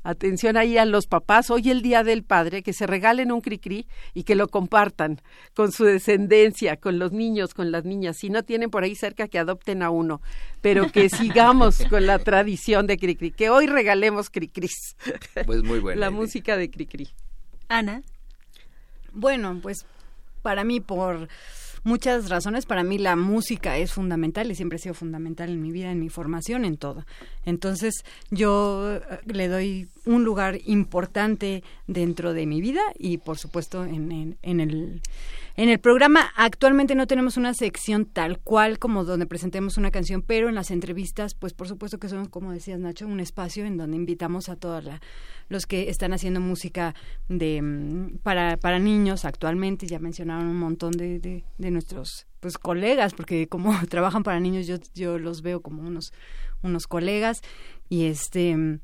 [0.05, 3.87] Atención ahí a los papás, hoy el Día del Padre, que se regalen un cri-cri
[4.13, 5.19] y que lo compartan
[5.55, 8.17] con su descendencia, con los niños, con las niñas.
[8.17, 10.21] Si no tienen por ahí cerca, que adopten a uno,
[10.61, 14.95] pero que sigamos con la tradición de cri-cri, que hoy regalemos cri-cris.
[15.43, 15.99] Pues muy bueno.
[16.05, 17.09] La música de cri-cri.
[17.67, 18.03] Ana.
[19.11, 19.87] Bueno, pues
[20.43, 21.29] para mí por
[21.85, 22.65] muchas razones.
[22.65, 26.01] Para mí la música es fundamental y siempre ha sido fundamental en mi vida, en
[26.01, 27.05] mi formación, en todo.
[27.45, 33.85] Entonces yo eh, le doy un lugar importante dentro de mi vida y por supuesto
[33.85, 35.01] en, en el
[35.57, 40.21] en el programa actualmente no tenemos una sección tal cual como donde presentemos una canción,
[40.21, 43.77] pero en las entrevistas, pues por supuesto que son, como decías Nacho, un espacio en
[43.77, 44.83] donde invitamos a todos
[45.47, 46.93] los que están haciendo música
[47.29, 49.87] de mm, para, para niños actualmente.
[49.87, 54.67] Ya mencionaron un montón de, de, de nuestros pues colegas, porque como trabajan para niños,
[54.67, 56.11] yo, yo los veo como unos,
[56.63, 57.41] unos colegas.
[57.87, 58.79] Y este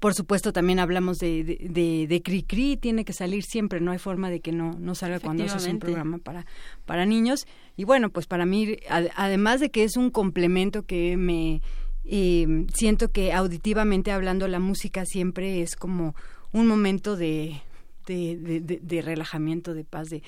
[0.00, 4.30] por supuesto, también hablamos de, de, de, Cri tiene que salir siempre, no hay forma
[4.30, 6.46] de que no, no salga cuando es un programa para,
[6.86, 7.46] para niños.
[7.76, 8.78] Y bueno, pues para mí,
[9.14, 11.60] además de que es un complemento que me
[12.06, 16.14] eh, siento que auditivamente hablando la música siempre es como
[16.50, 17.60] un momento de,
[18.06, 20.22] de, de, relajamiento, de paz, de,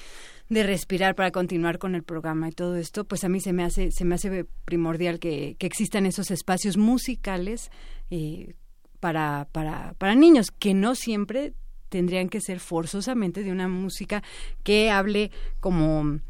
[0.51, 3.65] de respirar para continuar con el programa y todo esto, pues a mí se me
[3.65, 7.71] hace, se me hace primordial que, que existan esos espacios musicales
[8.11, 8.55] eh,
[9.03, 11.55] para, para, para niños, que no siempre
[11.89, 14.23] tendrían que ser forzosamente de una música
[14.63, 16.21] que hable como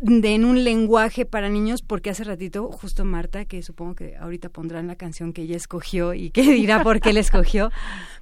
[0.00, 4.50] de en un lenguaje para niños, porque hace ratito justo Marta, que supongo que ahorita
[4.50, 7.72] pondrán la canción que ella escogió y que dirá por qué la escogió,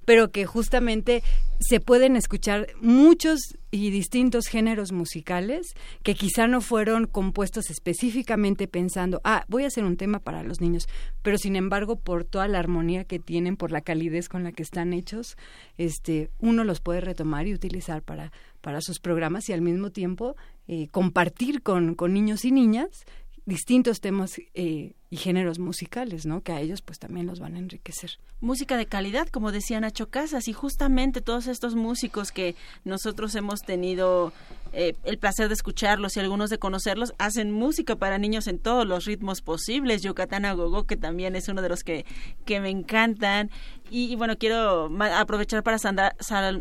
[0.06, 1.22] pero que justamente
[1.60, 3.40] se pueden escuchar muchos
[3.70, 9.84] y distintos géneros musicales que quizá no fueron compuestos específicamente pensando, ah, voy a hacer
[9.84, 10.88] un tema para los niños,
[11.22, 14.62] pero sin embargo por toda la armonía que tienen, por la calidez con la que
[14.62, 15.36] están hechos,
[15.76, 20.36] este, uno los puede retomar y utilizar para, para sus programas y al mismo tiempo
[20.68, 23.04] eh, compartir con, con niños y niñas
[23.46, 26.42] distintos temas eh, y géneros musicales, ¿no?
[26.42, 28.18] Que a ellos pues también los van a enriquecer.
[28.40, 33.60] Música de calidad, como decía Nacho Casas, y justamente todos estos músicos que nosotros hemos
[33.60, 34.32] tenido
[34.72, 38.84] eh, el placer de escucharlos y algunos de conocerlos, hacen música para niños en todos
[38.84, 40.02] los ritmos posibles.
[40.02, 42.04] Yucatán Agogó, que también es uno de los que,
[42.44, 43.50] que me encantan.
[43.90, 45.78] Y, bueno, quiero aprovechar para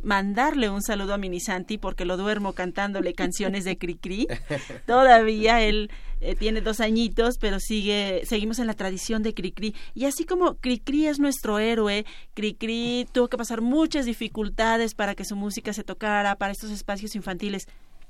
[0.03, 4.27] mandarle un saludo a Minisanti porque lo duermo cantándole canciones de Cricri.
[4.85, 5.89] Todavía él
[6.21, 9.75] eh, tiene dos añitos, pero sigue seguimos en la tradición de Cricri.
[9.93, 15.25] Y así como Cricri es nuestro héroe, Cricri tuvo que pasar muchas dificultades para que
[15.25, 17.67] su música se tocara para estos espacios infantiles.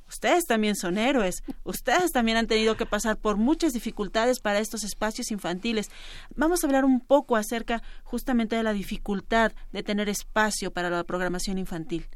[0.08, 4.84] Ustedes también son héroes, ustedes también han tenido que pasar por muchas dificultades para estos
[4.84, 5.90] espacios infantiles.
[6.36, 11.04] Vamos a hablar un poco acerca justamente de la dificultad de tener espacio para la
[11.04, 12.08] programación infantil.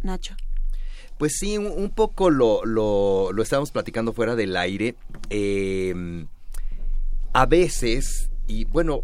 [0.00, 0.36] Nacho.
[1.18, 4.94] Pues sí, un, poco lo, lo, lo estábamos platicando fuera del aire.
[5.30, 6.24] Eh,
[7.32, 9.02] a veces, y bueno,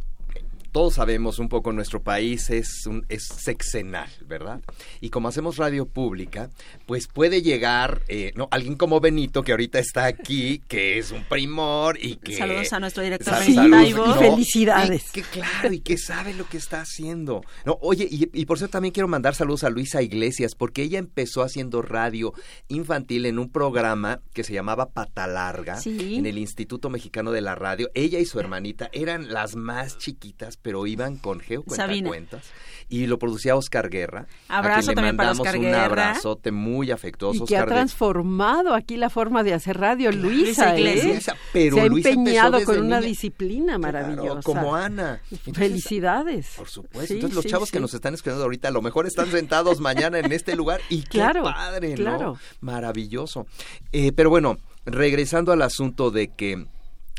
[0.75, 4.61] todos sabemos un poco nuestro país es un, es sexenal, ¿verdad?
[5.01, 6.51] Y como hacemos radio pública,
[6.85, 11.23] pues puede llegar eh, no alguien como Benito que ahorita está aquí, que es un
[11.29, 15.13] primor y que saludos a nuestro director Benito felicidades.
[15.13, 17.43] que claro y que sabe lo que está haciendo.
[17.65, 20.99] No, oye y, y, por eso también quiero mandar saludos a Luisa Iglesias porque ella
[20.99, 22.35] empezó haciendo radio
[22.67, 27.55] infantil en un programa que se llamaba Pata Larga en el Instituto Mexicano de la
[27.55, 27.93] Radio.
[27.95, 31.63] Ella y su hermanita eran las más chiquitas pero iban con Geo.
[31.63, 32.43] Cuentacuentas.
[32.89, 34.27] Y lo producía Oscar Guerra.
[34.49, 35.85] Abrazo a quien le también para mandamos Oscar un Guerra.
[35.85, 37.45] abrazote muy afectuoso.
[37.45, 41.37] Y que ha de- transformado aquí la forma de hacer radio, Luisa Luisa, ¿eh?
[41.53, 43.09] Pero Se ha Luisa empeñado con una niña.
[43.09, 44.43] disciplina maravillosa.
[44.43, 45.21] como Ana.
[45.31, 46.53] Entonces, Felicidades.
[46.57, 47.07] Por supuesto.
[47.09, 49.81] Sí, Entonces los sí, chavos que nos están escuchando ahorita a lo mejor están sentados
[49.81, 51.95] mañana en este lugar y qué Claro, padre, ¿no?
[51.97, 52.39] claro.
[52.61, 53.47] Maravilloso.
[53.93, 56.67] Eh, pero bueno, regresando al asunto de que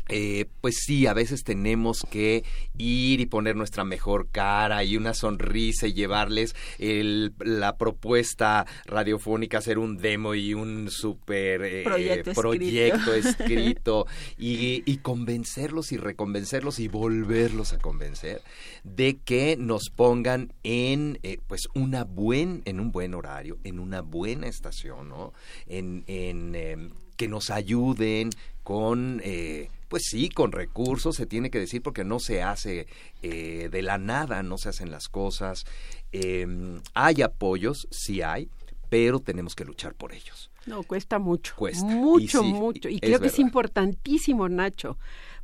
[0.08, 2.44] eh, pues sí, a veces tenemos que
[2.78, 9.58] ir y poner nuestra mejor cara y una sonrisa y llevarles el- la propuesta radiofónica,
[9.58, 13.28] hacer un demo y un super eh, Proyecto proyecto escrito.
[13.30, 14.06] escrito
[14.38, 18.42] y, y convencerlos y reconvencerlos y volverlos a convencer
[18.84, 24.00] de que nos pongan en eh, pues una buen en un buen horario en una
[24.02, 25.32] buena estación no
[25.66, 28.30] en, en em, que nos ayuden
[28.62, 32.86] con eh, pues sí con recursos se tiene que decir porque no se hace
[33.22, 35.64] eh, de la nada no se hacen las cosas
[36.12, 38.48] Em, hay apoyos sí hay
[38.88, 41.54] pero tenemos que luchar por ellos No, cuesta mucho.
[41.56, 41.84] Cuesta.
[41.84, 42.88] Mucho, Y sí, mucho.
[42.88, 44.98] Y creo que es importantísimo, Nacho.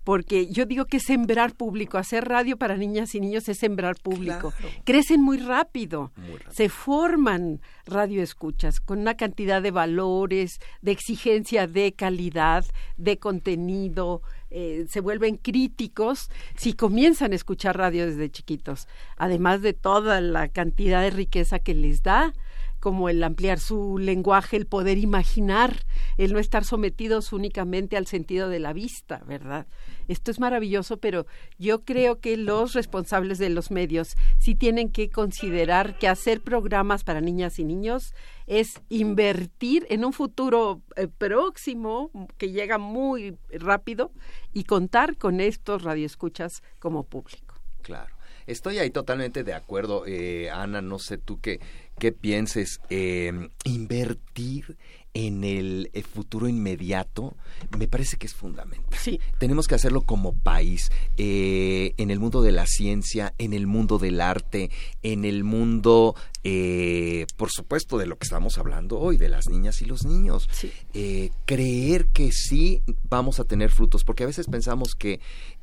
[0.05, 4.53] Porque yo digo que sembrar público, hacer radio para niñas y niños es sembrar público.
[4.84, 6.12] Crecen muy rápido,
[6.50, 12.64] se forman radioescuchas con una cantidad de valores, de exigencia de calidad,
[12.96, 14.22] de contenido,
[14.55, 18.86] eh, se vuelven críticos si comienzan a escuchar radio desde chiquitos,
[19.16, 22.34] además de toda la cantidad de riqueza que les da
[22.82, 25.86] como el ampliar su lenguaje, el poder imaginar,
[26.18, 29.68] el no estar sometidos únicamente al sentido de la vista, ¿verdad?
[30.09, 31.26] Esto es maravilloso, pero
[31.59, 37.05] yo creo que los responsables de los medios sí tienen que considerar que hacer programas
[37.05, 38.14] para niñas y niños
[38.46, 44.12] es invertir en un futuro eh, próximo que llega muy rápido
[44.53, 47.55] y contar con estos radioescuchas como público.
[47.82, 48.14] Claro.
[48.46, 51.61] Estoy ahí totalmente de acuerdo, eh, Ana, no sé tú qué,
[52.03, 52.80] qué pienses.
[52.90, 54.76] eh, invertir
[55.14, 57.36] en el, eh, futuro inmediato
[57.78, 58.98] me parece que es fundamental.
[58.98, 59.20] Sí.
[59.38, 63.98] Tenemos que hacerlo como país, eh, en el mundo de la ciencia, en el mundo
[63.98, 64.70] del arte,
[65.05, 69.80] en el mundo, eh, por supuesto, de lo que estamos hablando hoy, de las niñas
[69.80, 70.48] y los niños.
[70.94, 75.20] Eh, creer que sí vamos a tener frutos, porque a veces pensamos que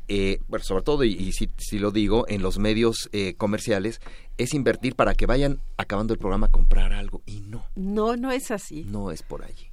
[0.09, 4.01] eh, bueno, sobre todo, y, y si, si lo digo, en los medios eh, comerciales,
[4.37, 7.21] es invertir para que vayan acabando el programa a comprar algo.
[7.25, 8.83] Y no, No, no es así.
[8.85, 9.67] no es por allí.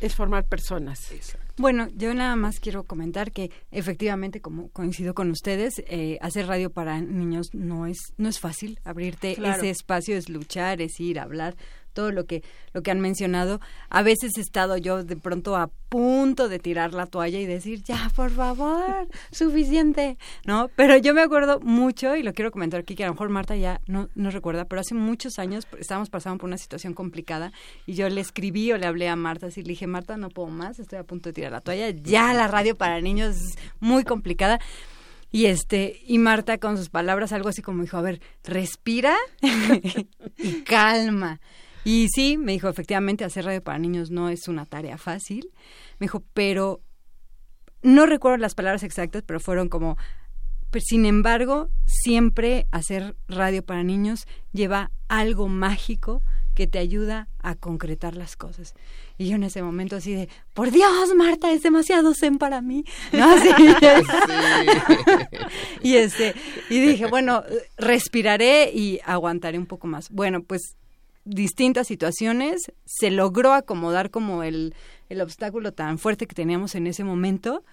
[0.00, 1.12] Es formar personas.
[1.58, 6.70] Bueno, yo nada más quiero comentar que efectivamente, como coincido con ustedes, eh, hacer radio
[6.70, 8.80] para niños no es no es fácil.
[8.82, 9.58] Abrirte Claro.
[9.58, 11.54] ese espacio es luchar, es ir, hablar,
[11.92, 13.60] todo lo que lo que han mencionado.
[13.88, 17.82] A veces he estado yo de pronto a punto de tirar la toalla y decir
[17.82, 20.16] ya, por favor, suficiente,
[20.46, 20.70] ¿no?
[20.74, 23.56] Pero yo me acuerdo mucho y lo quiero comentar aquí que a lo mejor Marta
[23.56, 27.52] ya no no recuerda, pero hace muchos años estábamos pasando por una situación complicada
[27.86, 30.48] y yo le escribí o le hablé a Marta así le dije Marta no puedo
[30.48, 34.04] más, estoy a punto de tirar la toalla, ya la radio para niños es muy
[34.04, 34.60] complicada.
[35.34, 39.16] Y este, y Marta con sus palabras algo así como dijo, a ver, respira
[40.36, 41.40] y calma.
[41.84, 45.50] Y sí, me dijo, efectivamente, hacer radio para niños no es una tarea fácil.
[45.98, 46.80] Me dijo, pero
[47.82, 49.96] no recuerdo las palabras exactas, pero fueron como,
[50.70, 56.22] pero sin embargo, siempre hacer radio para niños lleva algo mágico
[56.54, 58.74] que te ayuda a concretar las cosas.
[59.18, 62.84] Y yo en ese momento así de, por Dios, Marta, es demasiado zen para mí.
[63.12, 63.24] ¿No?
[63.24, 63.48] Así,
[65.82, 66.34] y este,
[66.68, 67.42] y dije, bueno,
[67.76, 70.10] respiraré y aguantaré un poco más.
[70.10, 70.76] Bueno, pues
[71.24, 74.74] distintas situaciones, se logró acomodar como el,
[75.08, 77.64] el obstáculo tan fuerte que teníamos en ese momento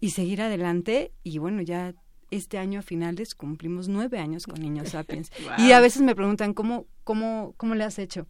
[0.00, 1.94] y seguir adelante y bueno, ya
[2.30, 5.30] este año a finales cumplimos nueve años con Niños Sapiens.
[5.58, 8.26] Y a veces me preguntan, ¿cómo, cómo, ¿cómo le has hecho?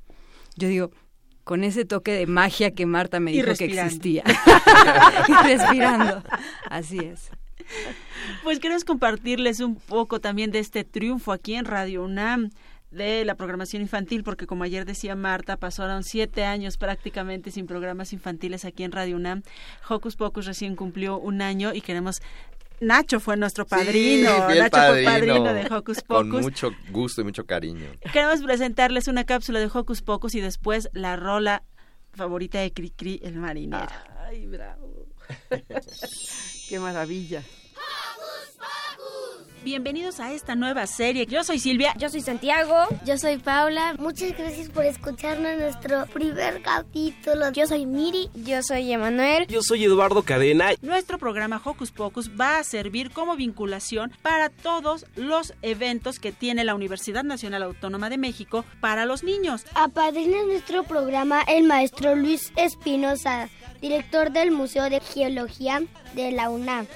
[0.56, 0.90] Yo digo,
[1.42, 4.24] con ese toque de magia que Marta me Y dijo que existía.
[5.28, 6.22] y respirando.
[6.68, 7.30] Así es.
[8.42, 12.50] Pues queremos compartirles un poco también de este triunfo aquí en Radio UNAM
[12.94, 18.12] de la programación infantil, porque como ayer decía Marta, pasaron siete años prácticamente sin programas
[18.12, 19.42] infantiles aquí en Radio UNAM.
[19.88, 22.22] Hocus Pocus recién cumplió un año y queremos...
[22.80, 26.42] Nacho fue nuestro padrino, Sí, bien Nacho fue padrino de Hocus Con Pocus.
[26.42, 27.86] mucho gusto y mucho cariño.
[28.12, 31.62] Queremos presentarles una cápsula de Hocus Pocus y después la rola
[32.12, 33.86] favorita de Cricri, el marinero.
[34.26, 35.06] Ay, bravo.
[36.68, 37.42] Qué maravilla.
[39.64, 41.24] Bienvenidos a esta nueva serie.
[41.24, 41.94] Yo soy Silvia.
[41.96, 42.74] Yo soy Santiago.
[43.06, 43.94] Yo soy Paula.
[43.98, 47.50] Muchas gracias por escucharnos en nuestro primer capítulo.
[47.50, 48.28] Yo soy Miri.
[48.34, 49.46] Yo soy Emanuel.
[49.46, 50.72] Yo soy Eduardo Cadena.
[50.82, 56.64] Nuestro programa Hocus Pocus va a servir como vinculación para todos los eventos que tiene
[56.64, 59.64] la Universidad Nacional Autónoma de México para los niños.
[59.74, 63.48] Apadrina nuestro programa el maestro Luis Espinosa,
[63.80, 65.82] director del Museo de Geología
[66.14, 66.86] de la UNAM.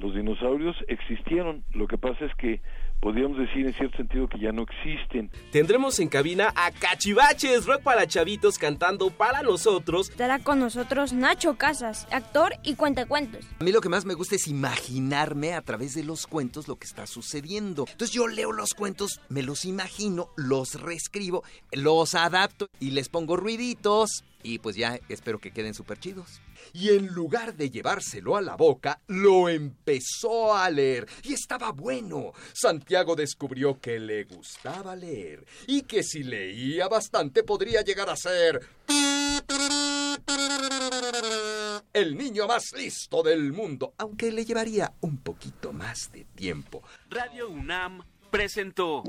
[0.00, 2.62] Los dinosaurios existieron, lo que pasa es que
[3.00, 5.30] podríamos decir en cierto sentido que ya no existen.
[5.52, 10.08] Tendremos en cabina a Cachivaches, rock para chavitos cantando para nosotros.
[10.08, 13.46] Estará con nosotros Nacho Casas, actor y cuentacuentos.
[13.58, 16.76] A mí lo que más me gusta es imaginarme a través de los cuentos lo
[16.76, 17.84] que está sucediendo.
[17.90, 21.42] Entonces yo leo los cuentos, me los imagino, los reescribo,
[21.72, 24.24] los adapto y les pongo ruiditos.
[24.42, 26.40] Y pues ya espero que queden súper chidos.
[26.72, 31.06] Y en lugar de llevárselo a la boca, lo empezó a leer.
[31.22, 32.32] Y estaba bueno.
[32.52, 35.44] Santiago descubrió que le gustaba leer.
[35.66, 38.60] Y que si leía bastante podría llegar a ser...
[41.92, 43.94] El niño más listo del mundo.
[43.98, 46.82] Aunque le llevaría un poquito más de tiempo.
[47.08, 49.02] Radio UNAM presentó...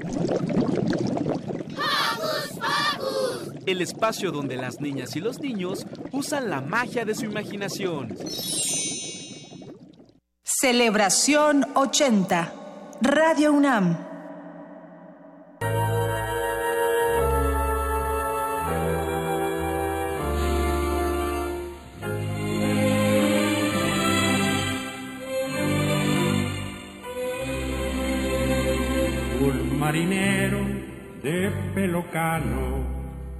[3.66, 8.18] El espacio donde las niñas y los niños usan la magia de su imaginación.
[10.44, 12.54] Celebración 80.
[13.02, 14.11] Radio UNAM.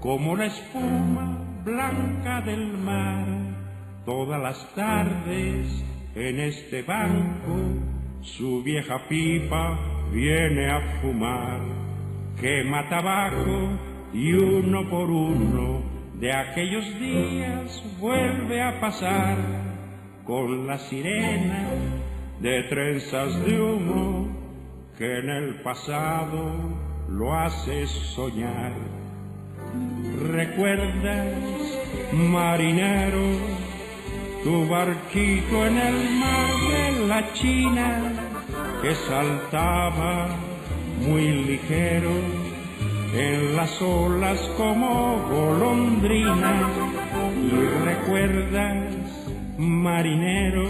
[0.02, 3.28] Como la espuma blanca del mar,
[4.04, 5.86] todas las tardes
[6.16, 7.56] en este banco,
[8.22, 9.80] su vieja pipa
[10.12, 11.62] viene a fumar,
[12.40, 13.78] quema tabaco
[14.12, 15.84] y uno por uno
[16.20, 19.38] de aquellos días vuelve a pasar
[20.26, 21.70] con la sirena
[22.40, 24.28] de trenzas de humo
[24.98, 26.56] que en el pasado
[27.08, 29.01] lo hace soñar.
[30.32, 31.36] ¿Recuerdas,
[32.14, 33.38] marinero,
[34.44, 38.14] tu barquito en el mar de la China
[38.82, 40.30] que saltaba
[41.00, 42.12] muy ligero
[43.14, 46.70] en las olas como golondrina?
[47.52, 48.94] ¿Y recuerdas,
[49.58, 50.66] marinero,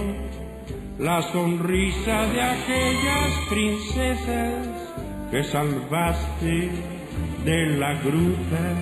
[0.98, 4.92] la sonrisa de aquellas princesas
[5.32, 7.01] que salvaste
[7.46, 8.76] de la gruta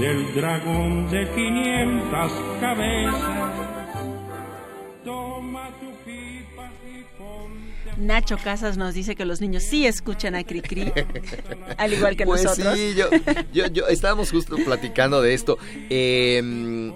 [0.00, 3.52] del dragón de 500 cabezas.
[5.04, 10.44] Toma tu pipa y ponte Nacho Casas nos dice que los niños sí escuchan a
[10.44, 10.92] Cricri,
[11.76, 12.74] al igual que pues nosotros.
[12.76, 13.06] sí, yo,
[13.52, 15.58] yo, yo- estábamos justo platicando de esto.
[15.90, 16.92] Eh,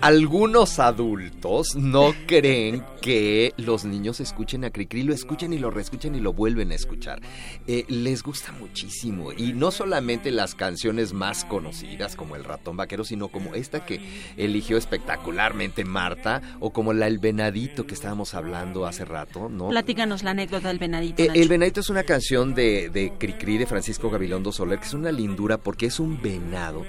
[0.00, 6.14] algunos adultos no creen que los niños escuchen a Cricri, lo escuchan y lo reescuchan
[6.14, 7.20] y lo vuelven a escuchar.
[7.66, 13.04] Eh, les gusta muchísimo y no solamente las canciones más conocidas como El ratón vaquero,
[13.04, 14.00] sino como esta que
[14.36, 19.68] eligió espectacularmente Marta o como la El venadito que estábamos hablando hace rato, ¿no?
[19.68, 21.22] Platícanos la anécdota del venadito.
[21.22, 24.94] Eh, el venadito es una canción de, de Cricri de Francisco Gabilondo Soler, que es
[24.94, 26.84] una lindura porque es un venado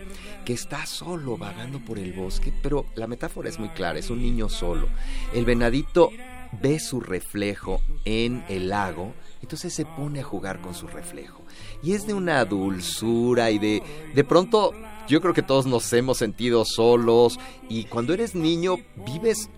[0.47, 4.21] que está solo vagando por el bosque, pero la metáfora es muy clara, es un
[4.21, 4.87] niño solo.
[5.33, 6.09] El venadito
[6.61, 11.41] ve su reflejo en el lago, entonces se pone a jugar con su reflejo.
[11.83, 13.83] Y es de una dulzura y de
[14.15, 14.71] de pronto
[15.09, 17.37] yo creo que todos nos hemos sentido solos
[17.67, 19.49] y cuando eres niño vives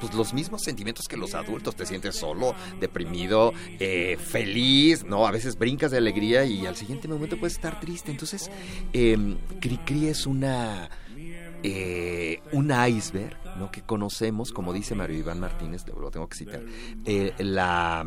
[0.00, 5.26] pues los mismos sentimientos que los adultos, te sientes solo, deprimido, eh, feliz, ¿no?
[5.26, 8.10] A veces brincas de alegría y al siguiente momento puedes estar triste.
[8.10, 8.50] Entonces,
[8.92, 10.88] eh, Cricri es una...
[11.62, 13.70] eh, un iceberg, ¿no?
[13.70, 16.62] Que conocemos, como dice Mario Iván Martínez, lo tengo que citar,
[17.04, 18.06] eh, la,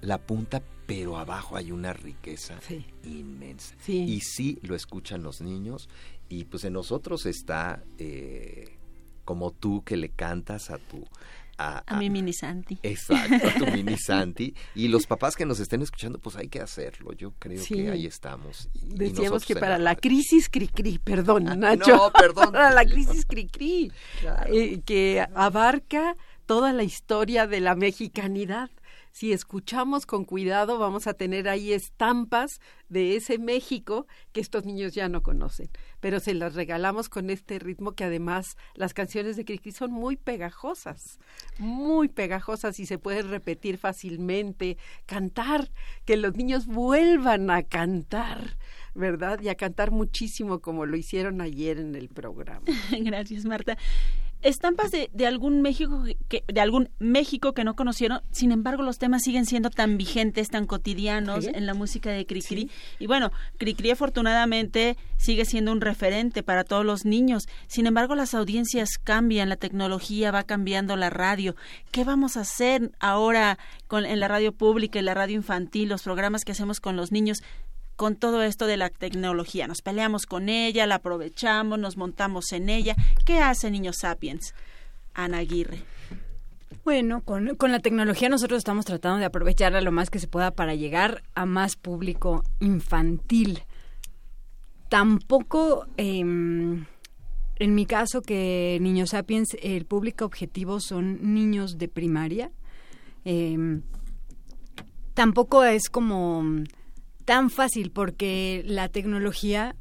[0.00, 2.58] la punta, pero abajo hay una riqueza
[3.04, 3.74] inmensa.
[3.80, 3.98] Sí.
[4.04, 5.88] Y sí lo escuchan los niños
[6.28, 7.82] y pues en nosotros está...
[7.98, 8.78] eh,
[9.24, 11.04] como tú que le cantas a tu
[11.56, 12.80] a, A mi mini Santi.
[12.82, 14.54] Exacto, a tu mini Santi.
[14.74, 17.12] Y los papás que nos estén escuchando, pues hay que hacerlo.
[17.12, 17.74] Yo creo Sí.
[17.74, 18.68] que ahí estamos.
[18.74, 21.94] Y- Decíamos que para la crisis cri-cri, perdón, Nacho.
[21.96, 22.50] no, perdón.
[22.50, 23.92] Para la crisis cri-cri,
[24.48, 26.16] eh, que abarca
[26.46, 28.68] toda la historia de la mexicanidad.
[29.14, 34.92] Si escuchamos con cuidado, vamos a tener ahí estampas de ese México que estos niños
[34.92, 35.70] ya no conocen.
[36.00, 40.16] Pero se las regalamos con este ritmo que además las canciones de Cricri son muy
[40.16, 41.20] pegajosas,
[41.60, 44.78] muy pegajosas y se pueden repetir fácilmente.
[45.06, 45.70] Cantar,
[46.04, 48.58] que los niños vuelvan a cantar.
[48.96, 49.40] ¿verdad?
[49.40, 52.62] Y a cantar muchísimo como lo hicieron ayer en el programa.
[52.90, 53.76] Gracias, Marta
[54.44, 58.98] estampas de, de, algún México que de algún México que no conocieron sin embargo los
[58.98, 62.70] temas siguen siendo tan vigentes tan cotidianos en la música de Cricri.
[62.98, 67.48] Y bueno Cricri afortunadamente sigue siendo un referente para todos los niños.
[67.66, 71.56] Sin embargo las audiencias cambian la tecnología va cambiando la radio.
[71.90, 76.02] Qué vamos a hacer ahora con en la radio pública en la radio infantil los
[76.02, 77.42] programas que hacemos con los niños
[77.96, 79.66] con todo esto de la tecnología.
[79.66, 82.96] Nos peleamos con ella, la aprovechamos, nos montamos en ella.
[83.24, 84.54] ¿Qué hace Niños Sapiens?
[85.14, 85.82] Ana Aguirre.
[86.84, 90.50] Bueno, con, con, la tecnología nosotros estamos tratando de aprovecharla lo más que se pueda
[90.50, 93.62] para llegar a más público infantil.
[94.90, 96.84] Tampoco, em,
[97.56, 102.50] en mi caso, que Niños Sapiens, el público objetivo son niños de primaria.
[103.24, 103.82] Em,
[105.14, 106.44] tampoco es como
[107.24, 109.76] tan fácil porque la tecnología,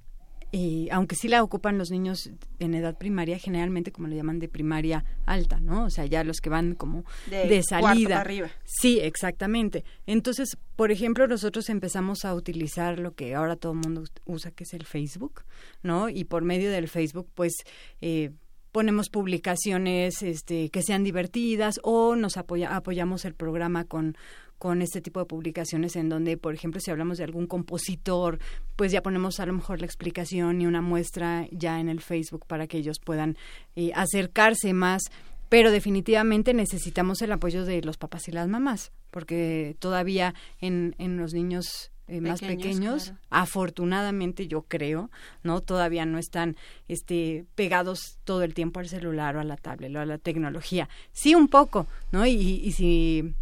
[0.51, 4.47] eh, aunque sí la ocupan los niños en edad primaria, generalmente como le llaman de
[4.47, 5.85] primaria alta, ¿no?
[5.85, 8.21] O sea, ya los que van como de, salida.
[8.21, 8.49] arriba.
[8.65, 9.83] Sí, exactamente.
[10.05, 14.63] Entonces, por ejemplo, nosotros empezamos a utilizar lo que ahora todo el mundo usa, que
[14.63, 15.43] es el Facebook,
[15.81, 16.09] ¿no?
[16.09, 17.53] Y por medio del Facebook, pues...
[18.01, 18.31] Eh,
[18.73, 24.17] ponemos publicaciones este, que sean divertidas o nos apoya, apoyamos el programa con
[24.63, 28.39] con este tipo de publicaciones en donde, por ejemplo, si hablamos de algún compositor,
[28.77, 32.45] pues ya ponemos a lo mejor la explicación y una muestra ya en el Facebook
[32.47, 33.35] para que ellos puedan
[33.75, 35.01] eh, acercarse más.
[35.49, 41.17] Pero definitivamente necesitamos el apoyo de los papás y las mamás, porque todavía en, en
[41.17, 45.11] los niños eh, más pequeños, afortunadamente yo creo,
[45.43, 45.59] ¿no?
[45.59, 46.55] Todavía no están
[46.87, 50.87] este pegados todo el tiempo al celular o a la tablet o a la tecnología.
[51.11, 52.25] Sí un poco, ¿no?
[52.25, 53.35] Y, y si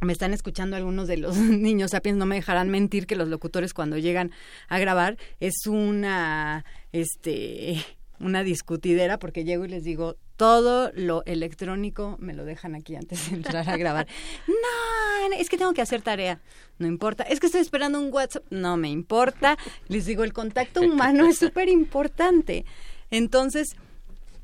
[0.00, 3.74] me están escuchando algunos de los niños sapiens, no me dejarán mentir que los locutores
[3.74, 4.30] cuando llegan
[4.68, 7.84] a grabar es una, este,
[8.20, 13.30] una discutidera porque llego y les digo, todo lo electrónico me lo dejan aquí antes
[13.30, 14.06] de entrar a grabar.
[14.46, 16.40] no, es que tengo que hacer tarea.
[16.78, 17.24] No importa.
[17.24, 18.44] Es que estoy esperando un WhatsApp.
[18.50, 19.56] No me importa.
[19.88, 22.64] Les digo, el contacto humano es súper importante.
[23.10, 23.76] Entonces,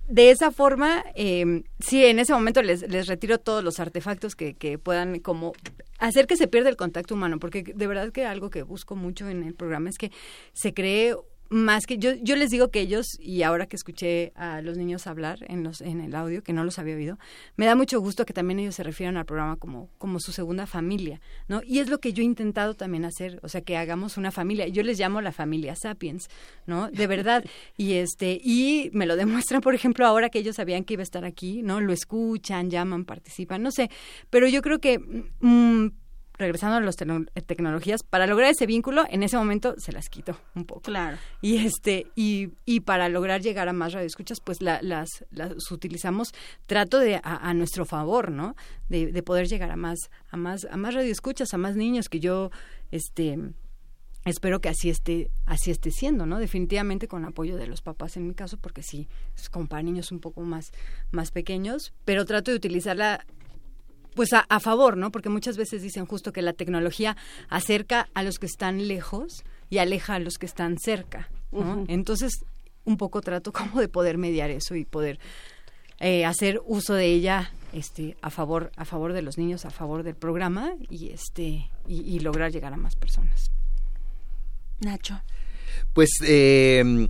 [0.08, 4.54] de esa forma, eh, sí, en ese momento les, les retiro todos los artefactos que,
[4.54, 5.52] que puedan como
[5.98, 9.28] hacer que se pierda el contacto humano, porque de verdad que algo que busco mucho
[9.28, 10.10] en el programa es que
[10.52, 11.14] se cree
[11.52, 15.06] más que yo yo les digo que ellos y ahora que escuché a los niños
[15.06, 17.18] hablar en los en el audio que no los había oído
[17.56, 20.66] me da mucho gusto que también ellos se refieran al programa como como su segunda
[20.66, 24.16] familia no y es lo que yo he intentado también hacer o sea que hagamos
[24.16, 24.68] una familia.
[24.68, 26.28] Yo les llamo la familia sapiens
[26.66, 27.44] no de verdad.
[27.76, 31.04] Y este y me lo demuestran por ejemplo ahora que ellos sabían que iba a
[31.04, 33.90] estar aquí no lo escuchan llaman participan no sé.
[34.30, 34.98] Pero yo creo que
[35.40, 35.86] mm,
[36.42, 40.36] regresando a las eh, tecnologías, para lograr ese vínculo, en ese momento se las quito
[40.54, 40.82] un poco.
[40.82, 41.16] Claro.
[41.40, 46.32] Y este, y, y para lograr llegar a más radioescuchas, pues las, las utilizamos,
[46.66, 48.56] trato de a, nuestro favor, ¿no?
[48.88, 49.98] De, de, poder llegar a más,
[50.30, 52.50] a más, a más radioescuchas, a más niños que yo,
[52.90, 53.38] este
[54.24, 58.28] espero que así esté así esté siendo no definitivamente con apoyo de los papás en
[58.28, 60.70] mi caso porque sí es como para niños un poco más
[61.10, 63.26] más pequeños pero trato de utilizarla
[64.14, 65.10] pues a, a, favor, ¿no?
[65.10, 67.16] Porque muchas veces dicen justo que la tecnología
[67.48, 71.84] acerca a los que están lejos y aleja a los que están cerca, ¿no?
[71.88, 72.44] Entonces,
[72.84, 75.18] un poco trato como de poder mediar eso y poder
[76.00, 80.02] eh, hacer uso de ella este a favor a favor de los niños a favor
[80.02, 83.50] del programa y este y, y lograr llegar a más personas
[84.80, 85.22] Nacho
[85.94, 87.08] pues eh,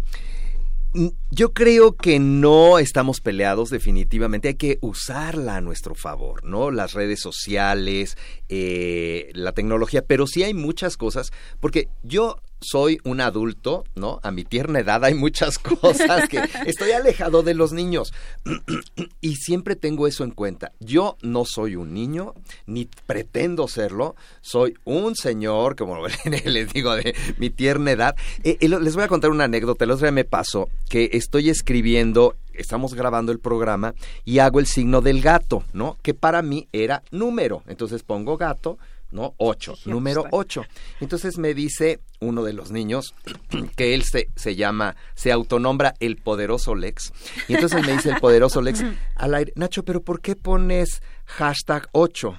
[1.30, 6.70] yo creo que no estamos peleados definitivamente, hay que usarla a nuestro favor, ¿no?
[6.70, 8.16] Las redes sociales,
[8.48, 14.20] eh, la tecnología, pero sí hay muchas cosas, porque yo soy un adulto, ¿no?
[14.22, 18.12] A mi tierna edad hay muchas cosas que estoy alejado de los niños.
[19.20, 20.72] y siempre tengo eso en cuenta.
[20.80, 22.34] Yo no soy un niño,
[22.66, 24.16] ni pretendo serlo.
[24.40, 26.06] Soy un señor, como
[26.44, 28.16] les digo, de mi tierna edad.
[28.44, 29.84] Eh, eh, les voy a contar una anécdota.
[29.84, 33.94] El otro día me pasó que estoy escribiendo estamos grabando el programa
[34.24, 35.96] y hago el signo del gato, ¿no?
[36.02, 37.62] Que para mí era número.
[37.66, 38.78] Entonces pongo gato,
[39.12, 39.34] ¿no?
[39.36, 40.64] Ocho, número ocho.
[41.00, 43.14] Entonces me dice uno de los niños
[43.76, 47.12] que él se, se llama, se autonombra el poderoso Lex.
[47.48, 48.82] Y entonces me dice el poderoso Lex
[49.16, 52.36] al aire, Nacho, pero ¿por qué pones hashtag 8?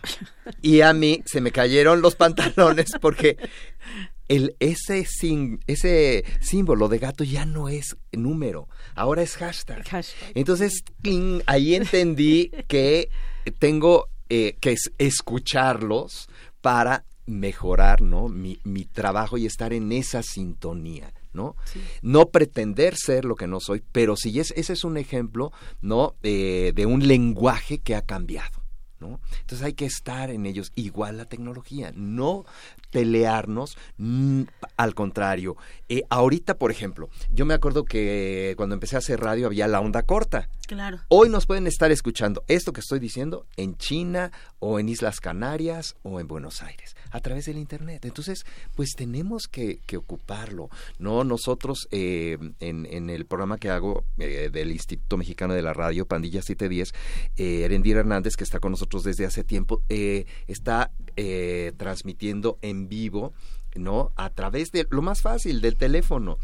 [0.61, 3.37] Y a mí se me cayeron los pantalones porque
[4.27, 5.05] el, ese,
[5.67, 9.83] ese símbolo de gato ya no es número, ahora es hashtag.
[10.33, 10.83] Entonces,
[11.45, 13.09] ahí entendí que
[13.59, 16.27] tengo eh, que escucharlos
[16.63, 18.29] para mejorar ¿no?
[18.29, 21.13] mi, mi trabajo y estar en esa sintonía.
[21.33, 21.57] ¿no?
[22.01, 26.15] No pretender ser lo que no soy, pero sí es, ese es un ejemplo, ¿no?
[26.23, 28.63] Eh, de un lenguaje que ha cambiado.
[28.99, 29.19] ¿No?
[29.41, 30.71] Entonces hay que estar en ellos.
[30.75, 32.45] Igual la tecnología, no
[32.93, 33.77] pelearnos,
[34.77, 35.57] al contrario.
[35.89, 39.81] Eh, ahorita, por ejemplo, yo me acuerdo que cuando empecé a hacer radio había la
[39.81, 40.47] onda corta.
[40.67, 40.99] Claro.
[41.09, 45.95] Hoy nos pueden estar escuchando esto que estoy diciendo en China o en Islas Canarias
[46.03, 48.03] o en Buenos Aires a través del Internet.
[48.05, 48.45] Entonces,
[48.75, 50.69] pues tenemos que, ocuparlo.
[50.97, 56.07] No nosotros eh, en, el programa que hago eh, del Instituto Mexicano de la Radio,
[56.07, 56.91] Pandilla 710,
[57.37, 60.91] eh, Erendira Hernández, que está con nosotros desde hace tiempo, eh, está
[61.77, 63.33] transmitiendo en vivo
[63.75, 64.11] ¿no?
[64.15, 66.37] A través de lo más fácil, del teléfono.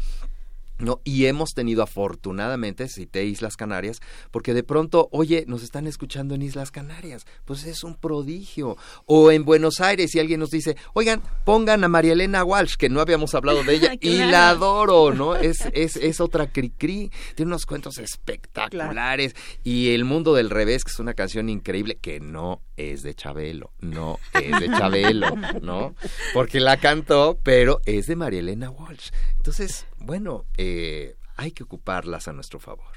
[0.80, 1.00] ¿No?
[1.04, 4.00] Y hemos tenido afortunadamente, cité Islas Canarias,
[4.30, 8.76] porque de pronto, oye, nos están escuchando en Islas Canarias, pues es un prodigio.
[9.06, 12.88] O en Buenos Aires, y alguien nos dice, oigan, pongan a María Elena Walsh, que
[12.88, 15.36] no habíamos hablado de ella, y la adoro, ¿no?
[15.36, 19.34] Es, es, es otra cri-cri, tiene unos cuentos espectaculares,
[19.64, 23.72] y El Mundo del Revés, que es una canción increíble, que no es de Chabelo,
[23.80, 25.94] no es de Chabelo, ¿no?
[26.32, 29.10] Porque la cantó, pero es de María Elena Walsh.
[29.36, 32.92] Entonces, bueno, eh, hay que ocuparlas a nuestro favor.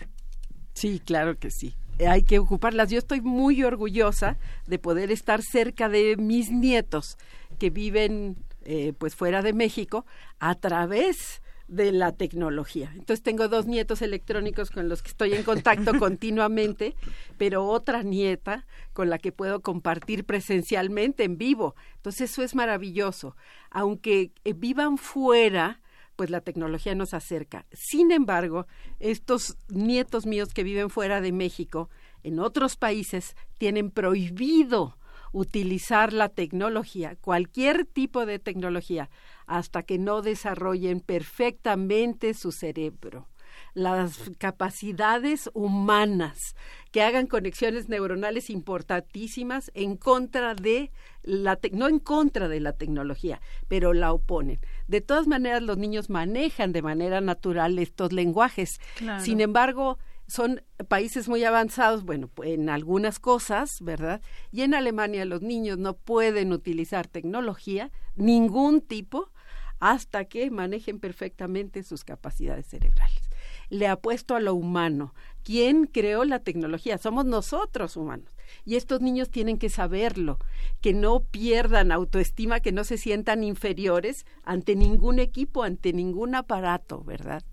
[0.74, 1.76] Sí, claro que sí.
[2.00, 2.90] Eh, hay que ocuparlas.
[2.90, 7.18] Yo estoy muy orgullosa de poder estar cerca de mis nietos
[7.60, 10.06] que viven eh, pues fuera de México
[10.40, 12.92] a través de la tecnología.
[12.94, 16.96] Entonces tengo dos nietos electrónicos con los que estoy en contacto continuamente,
[17.38, 21.76] pero otra nieta con la que puedo compartir presencialmente en vivo.
[21.96, 23.36] Entonces eso es maravilloso.
[23.70, 25.82] Aunque vivan fuera,
[26.16, 27.66] pues la tecnología nos acerca.
[27.72, 28.68] Sin embargo,
[29.00, 31.90] estos nietos míos que viven fuera de México,
[32.24, 34.98] en otros países, tienen prohibido
[35.32, 39.10] utilizar la tecnología, cualquier tipo de tecnología,
[39.48, 43.28] hasta que no desarrollen perfectamente su cerebro
[43.74, 46.56] las capacidades humanas,
[46.92, 50.92] que hagan conexiones neuronales importantísimas en contra de
[51.24, 54.60] la no en contra de la tecnología, pero la oponen.
[54.88, 58.80] De todas maneras, los niños manejan de manera natural estos lenguajes.
[59.20, 59.98] Sin embargo,
[60.28, 64.22] son países muy avanzados, bueno, en algunas cosas, ¿verdad?
[64.52, 69.32] Y en Alemania los niños no pueden utilizar tecnología, ningún tipo,
[69.80, 73.33] hasta que manejen perfectamente sus capacidades cerebrales
[73.70, 75.14] le apuesto a lo humano.
[75.44, 76.98] ¿Quién creó la tecnología?
[76.98, 78.30] Somos nosotros humanos.
[78.66, 80.38] Y estos niños tienen que saberlo,
[80.82, 87.04] que no pierdan autoestima, que no se sientan inferiores ante ningún equipo, ante ningún aparato,
[87.04, 87.44] ¿verdad?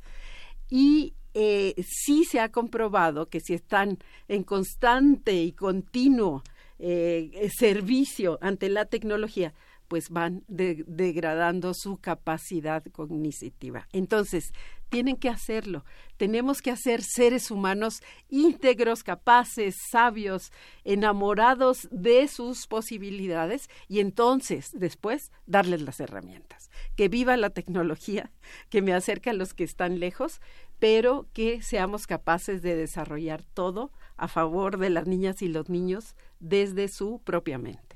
[0.69, 6.43] Y eh, sí se ha comprobado que si están en constante y continuo
[6.79, 9.55] eh, servicio ante la tecnología,
[9.91, 13.89] pues van degradando su capacidad cognitiva.
[13.93, 14.53] Entonces,
[14.89, 15.85] tienen que hacerlo.
[16.17, 20.53] Tenemos que hacer seres humanos íntegros, capaces, sabios,
[20.85, 26.71] enamorados de sus posibilidades y entonces, después, darles las herramientas.
[26.95, 28.31] Que viva la tecnología,
[28.69, 30.41] que me acerque a los que están lejos,
[30.79, 36.15] pero que seamos capaces de desarrollar todo a favor de las niñas y los niños
[36.39, 37.90] desde su propia mente.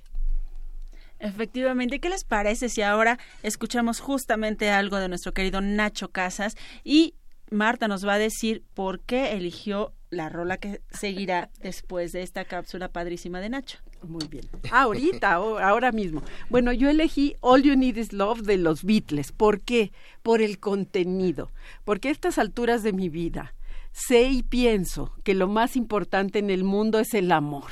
[1.18, 7.14] Efectivamente, ¿qué les parece si ahora escuchamos justamente algo de nuestro querido Nacho Casas y
[7.50, 12.44] Marta nos va a decir por qué eligió la rola que seguirá después de esta
[12.44, 13.78] cápsula padrísima de Nacho?
[14.02, 14.44] Muy bien.
[14.70, 16.22] Ahorita, ahora mismo.
[16.50, 19.32] Bueno, yo elegí All You Need Is Love de los Beatles.
[19.32, 19.92] ¿Por qué?
[20.22, 21.52] Por el contenido.
[21.84, 23.54] Porque a estas alturas de mi vida
[23.92, 27.70] sé y pienso que lo más importante en el mundo es el amor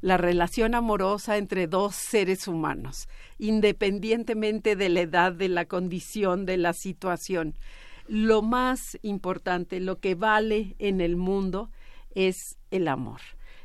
[0.00, 3.08] la relación amorosa entre dos seres humanos,
[3.38, 7.54] independientemente de la edad, de la condición, de la situación.
[8.08, 11.70] Lo más importante, lo que vale en el mundo
[12.14, 13.20] es el amor.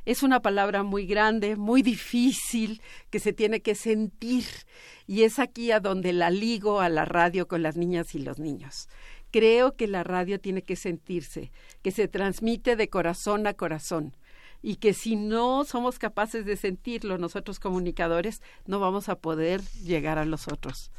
[0.06, 4.46] Es una palabra muy grande, muy difícil, que se tiene que sentir.
[5.08, 8.40] Y es aquí a donde la ligo a la radio con las niñas y los
[8.40, 8.88] niños
[9.32, 11.52] creo que la radio tiene que sentirse,
[11.82, 14.16] que se transmite de corazón a corazón
[14.66, 20.18] y que si no somos capaces de sentirlo nosotros comunicadores, no vamos a poder llegar
[20.18, 20.92] a los otros.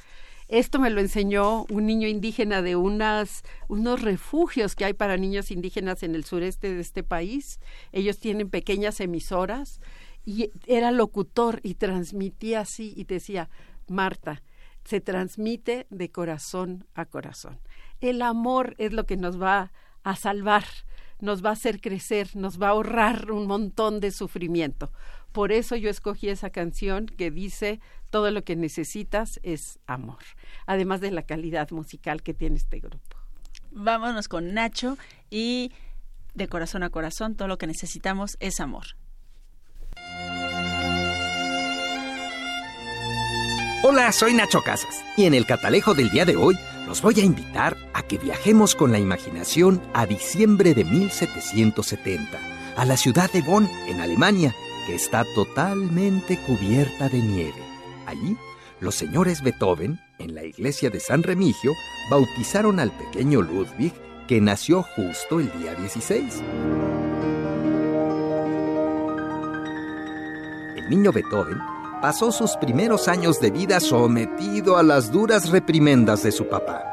[0.46, 5.50] Esto me lo enseñó un niño indígena de unas, unos refugios que hay para niños
[5.50, 7.58] indígenas en el sureste de este país.
[7.90, 9.80] Ellos tienen pequeñas emisoras
[10.24, 13.50] y era locutor y transmitía así y decía,
[13.88, 14.44] Marta,
[14.84, 17.58] se transmite de corazón a corazón.
[18.00, 19.72] El amor es lo que nos va
[20.04, 20.66] a salvar,
[21.20, 24.90] nos va a hacer crecer, nos va a ahorrar un montón de sufrimiento.
[25.32, 27.80] Por eso yo escogí esa canción que dice
[28.10, 30.22] todo lo que necesitas es amor,
[30.66, 33.16] además de la calidad musical que tiene este grupo.
[33.70, 34.96] Vámonos con Nacho
[35.30, 35.72] y
[36.34, 38.86] de corazón a corazón todo lo que necesitamos es amor.
[43.82, 46.56] Hola, soy Nacho Casas y en el catalejo del día de hoy
[46.86, 52.38] los voy a invitar a que viajemos con la imaginación a diciembre de 1770,
[52.76, 54.54] a la ciudad de Bonn, en Alemania,
[54.86, 57.62] que está totalmente cubierta de nieve.
[58.06, 58.36] Allí,
[58.80, 61.72] los señores Beethoven, en la iglesia de San Remigio,
[62.08, 63.92] bautizaron al pequeño Ludwig,
[64.28, 66.42] que nació justo el día 16.
[70.76, 71.58] El niño Beethoven
[72.06, 76.84] pasó sus primeros años de vida sometido a las duras reprimendas de su papá,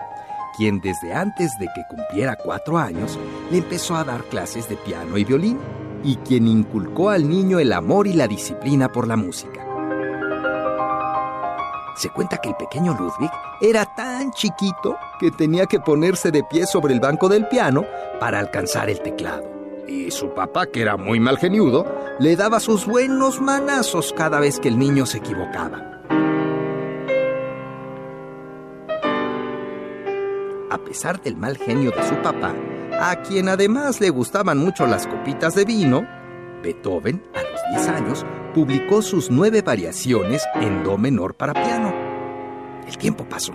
[0.58, 3.20] quien desde antes de que cumpliera cuatro años
[3.52, 5.60] le empezó a dar clases de piano y violín,
[6.04, 9.64] y quien inculcó al niño el amor y la disciplina por la música.
[11.96, 13.30] Se cuenta que el pequeño Ludwig
[13.62, 17.86] era tan chiquito que tenía que ponerse de pie sobre el banco del piano
[18.20, 19.53] para alcanzar el teclado.
[19.88, 21.86] Y su papá, que era muy mal geniudo,
[22.20, 26.02] le daba sus buenos manazos cada vez que el niño se equivocaba.
[30.70, 32.54] A pesar del mal genio de su papá,
[33.00, 36.08] a quien además le gustaban mucho las copitas de vino,
[36.64, 41.94] Beethoven, a los 10 años, publicó sus nueve variaciones en Do menor para piano.
[42.88, 43.54] El tiempo pasó.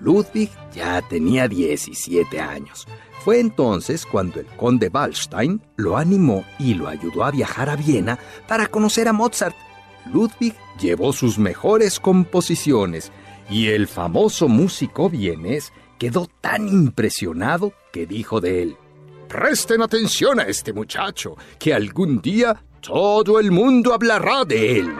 [0.00, 2.86] Ludwig ya tenía 17 años.
[3.26, 8.20] Fue entonces cuando el conde Wallstein lo animó y lo ayudó a viajar a Viena
[8.46, 9.56] para conocer a Mozart.
[10.12, 13.10] Ludwig llevó sus mejores composiciones
[13.50, 18.76] y el famoso músico vienés quedó tan impresionado que dijo de él,
[19.26, 24.94] Presten atención a este muchacho, que algún día todo el mundo hablará de él.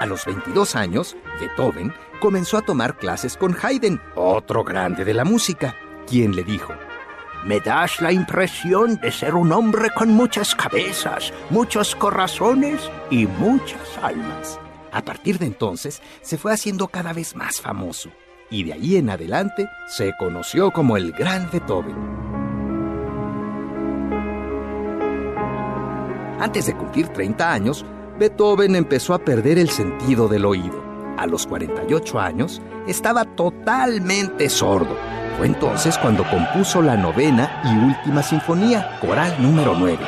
[0.00, 5.24] A los 22 años, Beethoven comenzó a tomar clases con Haydn, otro grande de la
[5.24, 5.76] música,
[6.06, 6.74] quien le dijo,
[7.44, 13.98] Me das la impresión de ser un hombre con muchas cabezas, muchos corazones y muchas
[14.02, 14.58] almas.
[14.92, 18.10] A partir de entonces, se fue haciendo cada vez más famoso
[18.50, 21.96] y de ahí en adelante se conoció como el Gran Beethoven.
[26.38, 27.84] Antes de cumplir 30 años,
[28.18, 30.85] Beethoven empezó a perder el sentido del oído.
[31.16, 34.96] A los 48 años estaba totalmente sordo.
[35.38, 39.98] Fue entonces cuando compuso la novena y última sinfonía, coral número 9.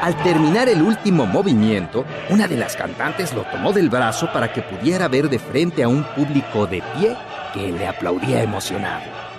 [0.00, 4.62] Al terminar el último movimiento, una de las cantantes lo tomó del brazo para que
[4.62, 7.16] pudiera ver de frente a un público de pie
[7.52, 9.29] que le aplaudía emocionado.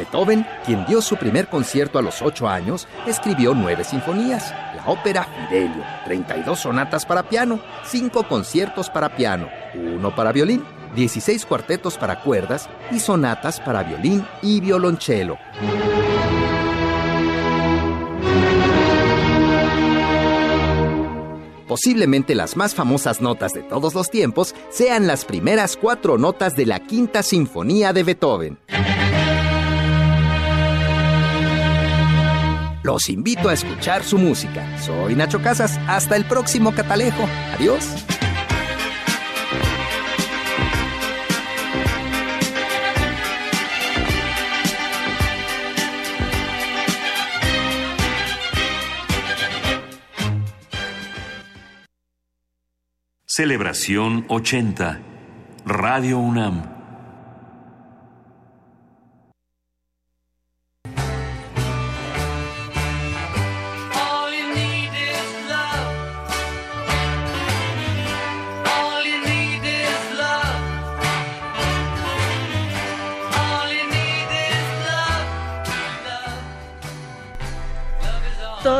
[0.00, 5.24] Beethoven, quien dio su primer concierto a los ocho años, escribió nueve sinfonías, la ópera
[5.24, 10.64] Fidelio, 32 sonatas para piano, cinco conciertos para piano, uno para violín,
[10.94, 15.38] 16 cuartetos para cuerdas y sonatas para violín y violonchelo.
[21.68, 26.66] Posiblemente las más famosas notas de todos los tiempos sean las primeras cuatro notas de
[26.66, 28.58] la Quinta Sinfonía de Beethoven.
[32.82, 34.78] Los invito a escuchar su música.
[34.78, 35.78] Soy Nacho Casas.
[35.86, 37.28] Hasta el próximo catalejo.
[37.54, 37.84] Adiós.
[53.26, 55.00] Celebración 80.
[55.64, 56.79] Radio UNAM.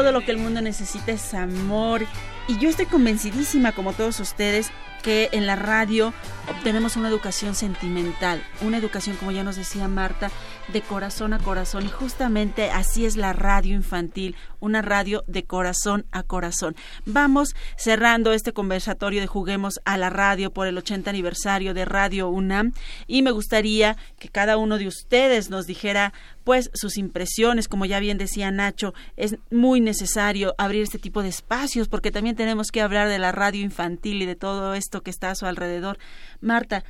[0.00, 2.06] Todo lo que el mundo necesita es amor.
[2.48, 4.70] Y yo estoy convencidísima, como todos ustedes,
[5.02, 6.12] que en la radio
[6.48, 10.30] obtenemos una educación sentimental, una educación, como ya nos decía Marta,
[10.72, 11.84] de corazón a corazón.
[11.84, 16.76] Y justamente así es la radio infantil, una radio de corazón a corazón.
[17.06, 22.28] Vamos cerrando este conversatorio de Juguemos a la Radio por el 80 aniversario de Radio
[22.28, 22.72] UNAM
[23.06, 26.12] y me gustaría que cada uno de ustedes nos dijera
[26.44, 31.28] pues sus impresiones, como ya bien decía Nacho, es muy necesario abrir este tipo de
[31.28, 35.10] espacios porque también tenemos que hablar de la radio infantil y de todo esto que
[35.10, 35.98] está a su alrededor.
[36.40, 36.84] Marta,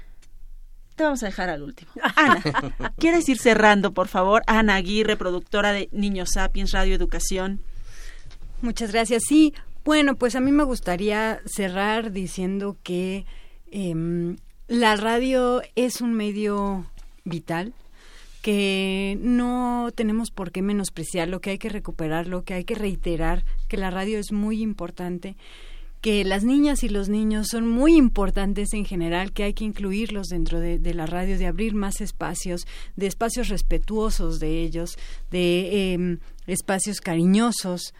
[0.96, 1.90] te vamos a dejar al último.
[2.16, 2.42] Ana,
[2.98, 4.42] ¿quieres ir cerrando, por favor?
[4.46, 7.60] Ana Aguirre, productora de Niños Sapiens Radio Educación.
[8.62, 9.22] Muchas gracias.
[9.26, 9.54] Sí,
[9.84, 13.24] bueno, pues a mí me gustaría cerrar diciendo que
[13.70, 14.36] em,
[14.68, 16.86] la radio es un medio
[17.24, 17.72] vital,
[18.42, 23.76] que no tenemos por qué menospreciarlo, que hay que recuperarlo, que hay que reiterar que
[23.76, 25.36] la radio es muy importante,
[26.00, 30.28] que las niñas y los niños son muy importantes en general, que hay que incluirlos
[30.28, 32.66] dentro de, la radio, de abrir más espacios,
[32.96, 34.96] de espacios respetuosos de ellos,
[35.30, 37.92] de em, espacios cariñosos,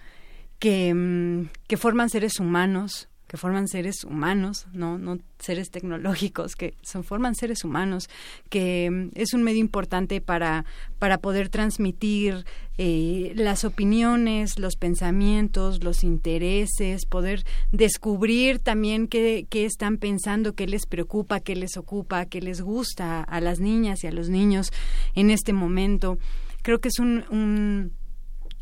[0.59, 6.74] que, em, que forman seres humanos, que forman seres humanos, no, no seres tecnológicos, que
[6.82, 8.11] son, forman seres humanos,
[8.48, 10.65] que mm, es un medio importante para,
[10.98, 12.44] para poder transmitir
[12.77, 20.66] eh, las opiniones, los pensamientos, los intereses, poder descubrir también qué, qué están pensando, qué
[20.66, 24.73] les preocupa, qué les ocupa, qué les gusta a las niñas y a los niños
[25.15, 26.19] en este momento.
[26.62, 27.93] Creo que es un, un,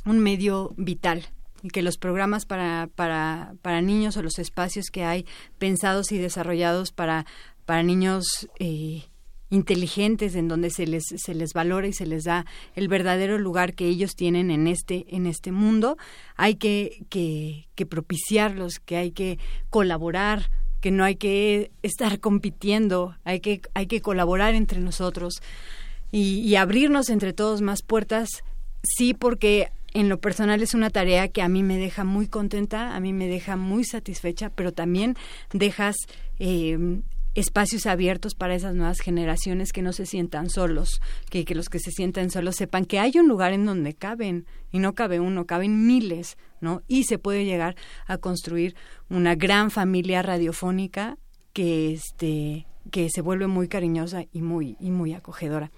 [0.05, 1.25] un medio vital
[1.63, 5.27] y que los programas para, para, para niños o los espacios que hay
[5.59, 7.27] pensados y desarrollados para,
[7.65, 9.05] para niños eh,
[9.51, 12.45] inteligentes en donde se les, se les valora y se les da
[12.75, 15.97] el verdadero lugar que ellos tienen en este, en este mundo,
[16.37, 19.39] hay que, que, que propiciarlos, que hay que
[19.71, 25.43] colaborar, que no hay que estar compitiendo, hay que, hay que colaborar entre nosotros
[26.13, 28.29] y, y abrirnos entre todos más puertas,
[28.83, 32.95] sí, porque en lo personal es una tarea que a mí me deja muy contenta,
[32.95, 35.17] a mí me deja muy satisfecha, pero también
[35.53, 35.97] dejas
[36.39, 37.01] eh,
[37.35, 41.01] espacios abiertos para esas nuevas generaciones que no se sientan solos,
[41.31, 44.79] que, los que se sientan solos sepan que hay un lugar en donde caben, y
[44.79, 46.83] no cabe uno, caben miles, ¿no?
[46.87, 47.75] Y se puede llegar
[48.07, 48.77] a construir
[49.11, 51.19] una gran familia radiofónica
[51.53, 55.71] que este que se vuelve muy cariñosa y muy y muy acogedora.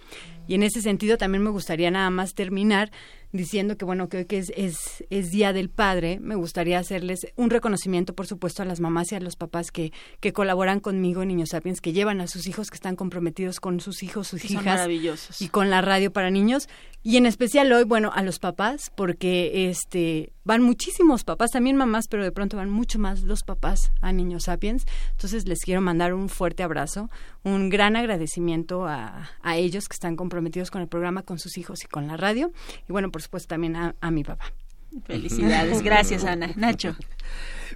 [0.51, 2.91] Y en ese sentido también me gustaría nada más terminar
[3.33, 7.51] diciendo que bueno, que que es, es, es, Día del Padre, me gustaría hacerles un
[7.51, 11.29] reconocimiento, por supuesto, a las mamás y a los papás que, que colaboran conmigo en
[11.29, 14.89] Niños Sapiens, que llevan a sus hijos, que están comprometidos con sus hijos, sus hijas.
[15.41, 16.69] Y con la radio para niños.
[17.05, 22.09] Y en especial hoy, bueno, a los papás, porque este van muchísimos papás, también mamás,
[22.09, 24.85] pero de pronto van mucho más los papás a Niños Sapiens.
[25.13, 27.09] Entonces les quiero mandar un fuerte abrazo,
[27.45, 30.40] un gran agradecimiento a, a ellos que están comprometidos
[30.71, 32.53] con el programa, con sus hijos y con la radio.
[32.89, 34.53] Y bueno, por supuesto también a, a mi papá.
[35.07, 36.51] Felicidades, gracias Ana.
[36.57, 36.97] Nacho.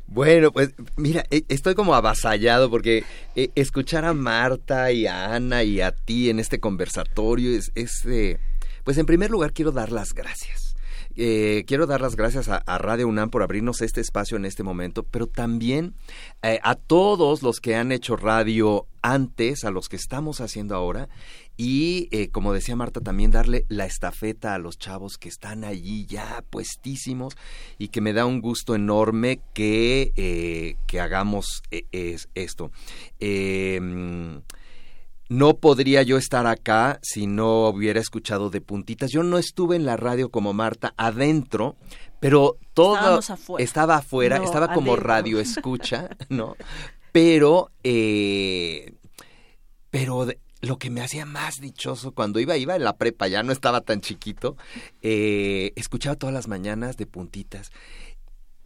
[0.07, 3.05] Bueno, pues mira, e, estoy como avasallado porque
[3.37, 8.03] eh, escuchar a Marta y a Ana y a ti en este conversatorio es, es
[8.83, 10.64] pues en primer lugar quiero dar las gracias.
[11.17, 15.05] Eh, quiero dar las gracias a, Radio UNAM por abrirnos este espacio en este momento,
[15.05, 15.95] pero también
[16.43, 21.09] eh, a todos los que han hecho radio antes, a los que estamos haciendo ahora,
[21.57, 26.07] y eh, como decía Marta, también darle la estafeta a los chavos que están allí
[26.07, 27.37] ya puestísimos
[27.79, 32.73] y que me da un gusto enorme que, que hagamos es, esto.
[35.29, 39.11] No podría yo estar acá si no hubiera escuchado de puntitas.
[39.11, 41.77] Yo no estuve en la radio como Marta adentro,
[42.21, 43.21] pero todo
[43.59, 46.57] estaba afuera, estaba como radio escucha, ¿no?
[47.13, 48.95] Pero, eh,
[49.91, 50.27] pero
[50.61, 53.81] lo que me hacía más dichoso cuando iba, iba en la prepa, ya no estaba
[53.81, 54.57] tan chiquito,
[55.03, 57.71] eh, escuchaba todas las mañanas de puntitas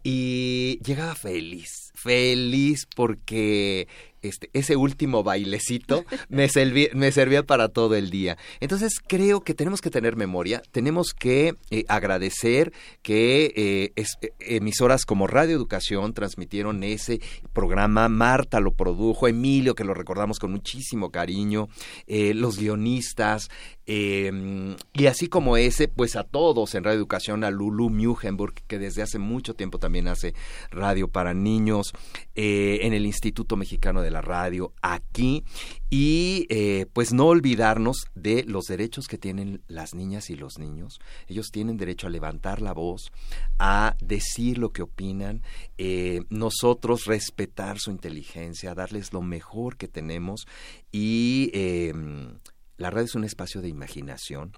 [0.03, 3.89] y llegaba feliz, feliz porque
[4.29, 8.37] este, ese último bailecito me, servía para todo el día.
[8.61, 12.73] Entonces creo que tenemos que tener memoria, tenemos que eh, agradecer
[13.03, 17.21] que eh, eh, emisoras como Radio Educación transmitieron ese
[17.53, 21.69] programa, Marta lo produjo, Emilio que lo recordamos con muchísimo cariño,
[22.07, 23.49] los guionistas,
[23.87, 29.03] y así como ese, pues a todos en Radio Educación, a Lulu Mugenburg, que desde
[29.03, 30.35] hace mucho tiempo también hace
[30.71, 31.93] radio para niños,
[32.41, 35.45] en el Instituto Mexicano de la la radio aquí
[35.91, 40.99] y eh, pues no olvidarnos de los derechos que tienen las niñas y los niños.
[41.29, 43.13] Ellos tienen derecho a levantar la voz,
[43.59, 45.43] a decir lo que opinan,
[45.79, 50.47] eh, nosotros respetar su inteligencia, darles lo mejor que tenemos
[50.91, 52.39] y em,
[52.77, 54.53] la radio es un espacio de imaginación,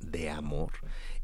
[0.00, 0.72] de amor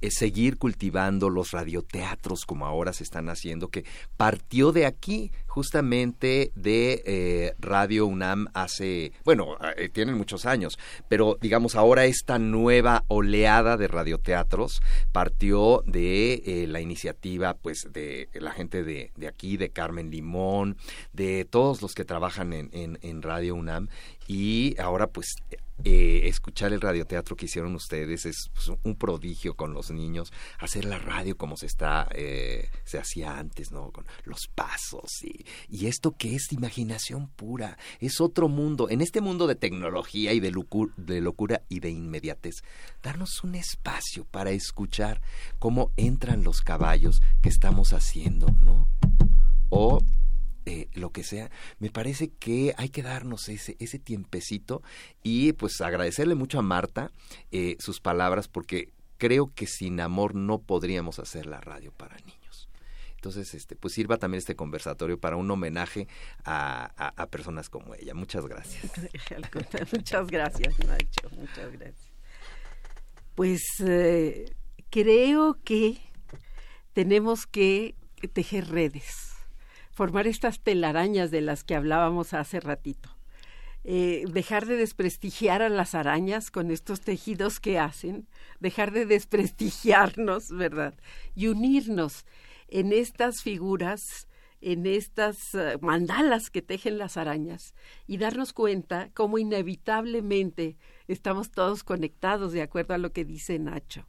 [0.00, 3.84] es seguir cultivando los radioteatros como ahora se están haciendo, que
[4.16, 10.78] partió de aquí, justamente de eh, Radio UNAM hace, bueno, eh, tienen muchos años,
[11.08, 18.28] pero digamos ahora esta nueva oleada de radioteatros partió de eh, la iniciativa pues de
[18.34, 20.76] la gente de, de, aquí, de Carmen Limón,
[21.12, 23.88] de todos los que trabajan en, en, en Radio UNAM
[24.28, 25.34] y ahora pues
[25.84, 30.84] eh, escuchar el radioteatro que hicieron ustedes es pues, un prodigio con los niños, hacer
[30.84, 33.90] la radio como se está, eh, se hacía antes, ¿no?
[33.90, 39.20] Con los pasos y, y esto que es imaginación pura, es otro mundo, en este
[39.20, 42.62] mundo de tecnología y de, locura y de inmediatez,
[43.02, 45.20] darnos un espacio para escuchar
[45.58, 48.88] cómo entran los caballos que estamos haciendo, ¿no?
[49.68, 50.00] O
[50.66, 54.82] eh, lo que sea, me parece que hay que darnos ese, ese tiempecito
[55.22, 57.10] y pues agradecerle mucho a Marta
[57.50, 62.39] eh, sus palabras porque creo que sin amor no podríamos hacer la radio para niños.
[63.20, 66.08] Entonces, este, pues sirva también este conversatorio para un homenaje
[66.42, 68.14] a, a, personas como ella.
[68.14, 68.90] Muchas gracias.
[69.92, 71.28] muchas gracias, Nacho.
[71.36, 72.12] Muchas gracias.
[73.34, 74.54] Pues eh,
[74.88, 75.98] creo que
[76.94, 77.94] tenemos que
[78.32, 79.34] tejer redes
[79.90, 83.10] formar estas telarañas de las que hablábamos hace ratito.
[83.84, 88.26] Eh, dejar de desprestigiar a las arañas con estos tejidos que hacen,
[88.60, 90.94] dejar de desprestigiarnos, ¿verdad?
[91.34, 92.24] Y unirnos
[92.70, 94.28] en estas figuras,
[94.60, 97.74] en estas eh, mandalas que tejen las arañas
[98.06, 100.76] y darnos cuenta cómo inevitablemente
[101.08, 104.06] estamos todos conectados de acuerdo a lo que dice Nacho.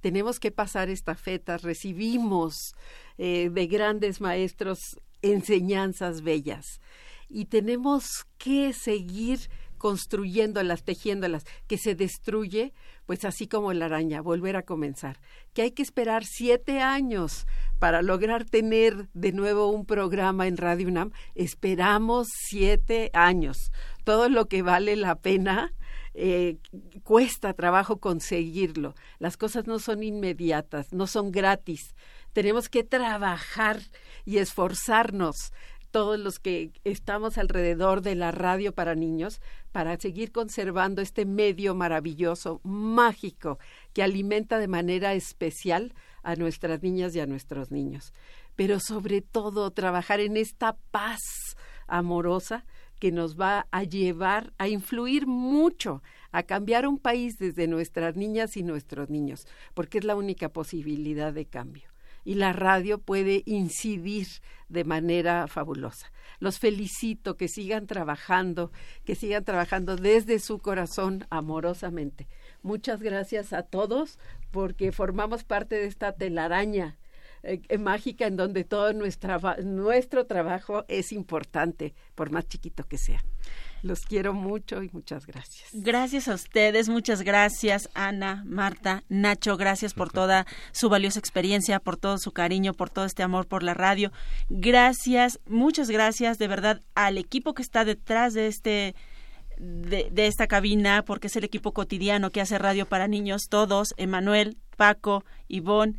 [0.00, 2.74] Tenemos que pasar estafetas, recibimos
[3.18, 6.80] eh, de grandes maestros enseñanzas bellas
[7.28, 9.48] y tenemos que seguir
[9.86, 12.72] construyéndolas, tejiéndolas, que se destruye,
[13.06, 15.20] pues así como la araña, volver a comenzar,
[15.54, 17.46] que hay que esperar siete años
[17.78, 23.70] para lograr tener de nuevo un programa en Radio UNAM, esperamos siete años,
[24.02, 25.72] todo lo que vale la pena
[26.14, 26.56] eh,
[27.04, 28.96] cuesta trabajo conseguirlo.
[29.20, 31.94] Las cosas no son inmediatas, no son gratis.
[32.32, 33.78] Tenemos que trabajar
[34.24, 35.52] y esforzarnos
[35.96, 39.40] todos los que estamos alrededor de la radio para niños
[39.72, 43.58] para seguir conservando este medio maravilloso, mágico,
[43.94, 48.12] que alimenta de manera especial a nuestras niñas y a nuestros niños.
[48.56, 51.56] Pero sobre todo trabajar en esta paz
[51.86, 52.66] amorosa
[53.00, 58.58] que nos va a llevar a influir mucho, a cambiar un país desde nuestras niñas
[58.58, 61.88] y nuestros niños, porque es la única posibilidad de cambio.
[62.26, 64.26] Y la radio puede incidir
[64.68, 66.12] de manera fabulosa.
[66.40, 68.72] Los felicito, que sigan trabajando,
[69.04, 72.26] que sigan trabajando desde su corazón amorosamente.
[72.62, 74.18] Muchas gracias a todos
[74.50, 76.98] porque formamos parte de esta telaraña
[77.42, 83.22] eh, mágica en donde todo nuestro trabajo es importante, por más chiquito que sea.
[83.82, 85.68] Los quiero mucho y muchas gracias.
[85.72, 91.96] Gracias a ustedes, muchas gracias Ana, Marta, Nacho, gracias por toda su valiosa experiencia, por
[91.96, 94.12] todo su cariño, por todo este amor por la radio.
[94.48, 98.94] Gracias, muchas gracias de verdad al equipo que está detrás de este
[99.58, 103.94] de, de esta cabina, porque es el equipo cotidiano que hace radio para niños, todos,
[103.96, 105.94] Emanuel, Paco, Ivonne,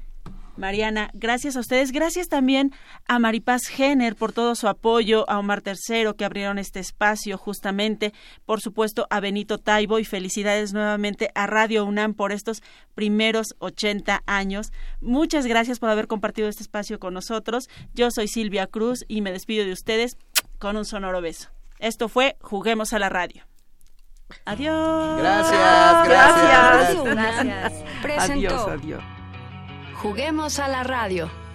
[0.58, 1.92] Mariana, gracias a ustedes.
[1.92, 2.74] Gracias también
[3.08, 8.14] a Maripaz Jenner por todo su apoyo, a Omar Tercero que abrieron este espacio justamente,
[8.46, 12.62] por supuesto a Benito Taibo y felicidades nuevamente a Radio UNAM por estos
[12.96, 14.72] primeros 80 años.
[15.02, 17.70] Muchas gracias por haber compartido este espacio con nosotros.
[17.94, 20.18] Yo soy Silvia Cruz y me despido de ustedes
[20.60, 21.50] con un sonoro beso.
[21.80, 23.46] Esto fue Juguemos a la Radio.
[24.46, 25.20] Adiós.
[25.20, 27.04] Gracias, gracias.
[27.04, 28.30] Gracias.
[28.30, 29.17] Adiós, adiós.
[29.98, 31.47] Juguemos a la radio.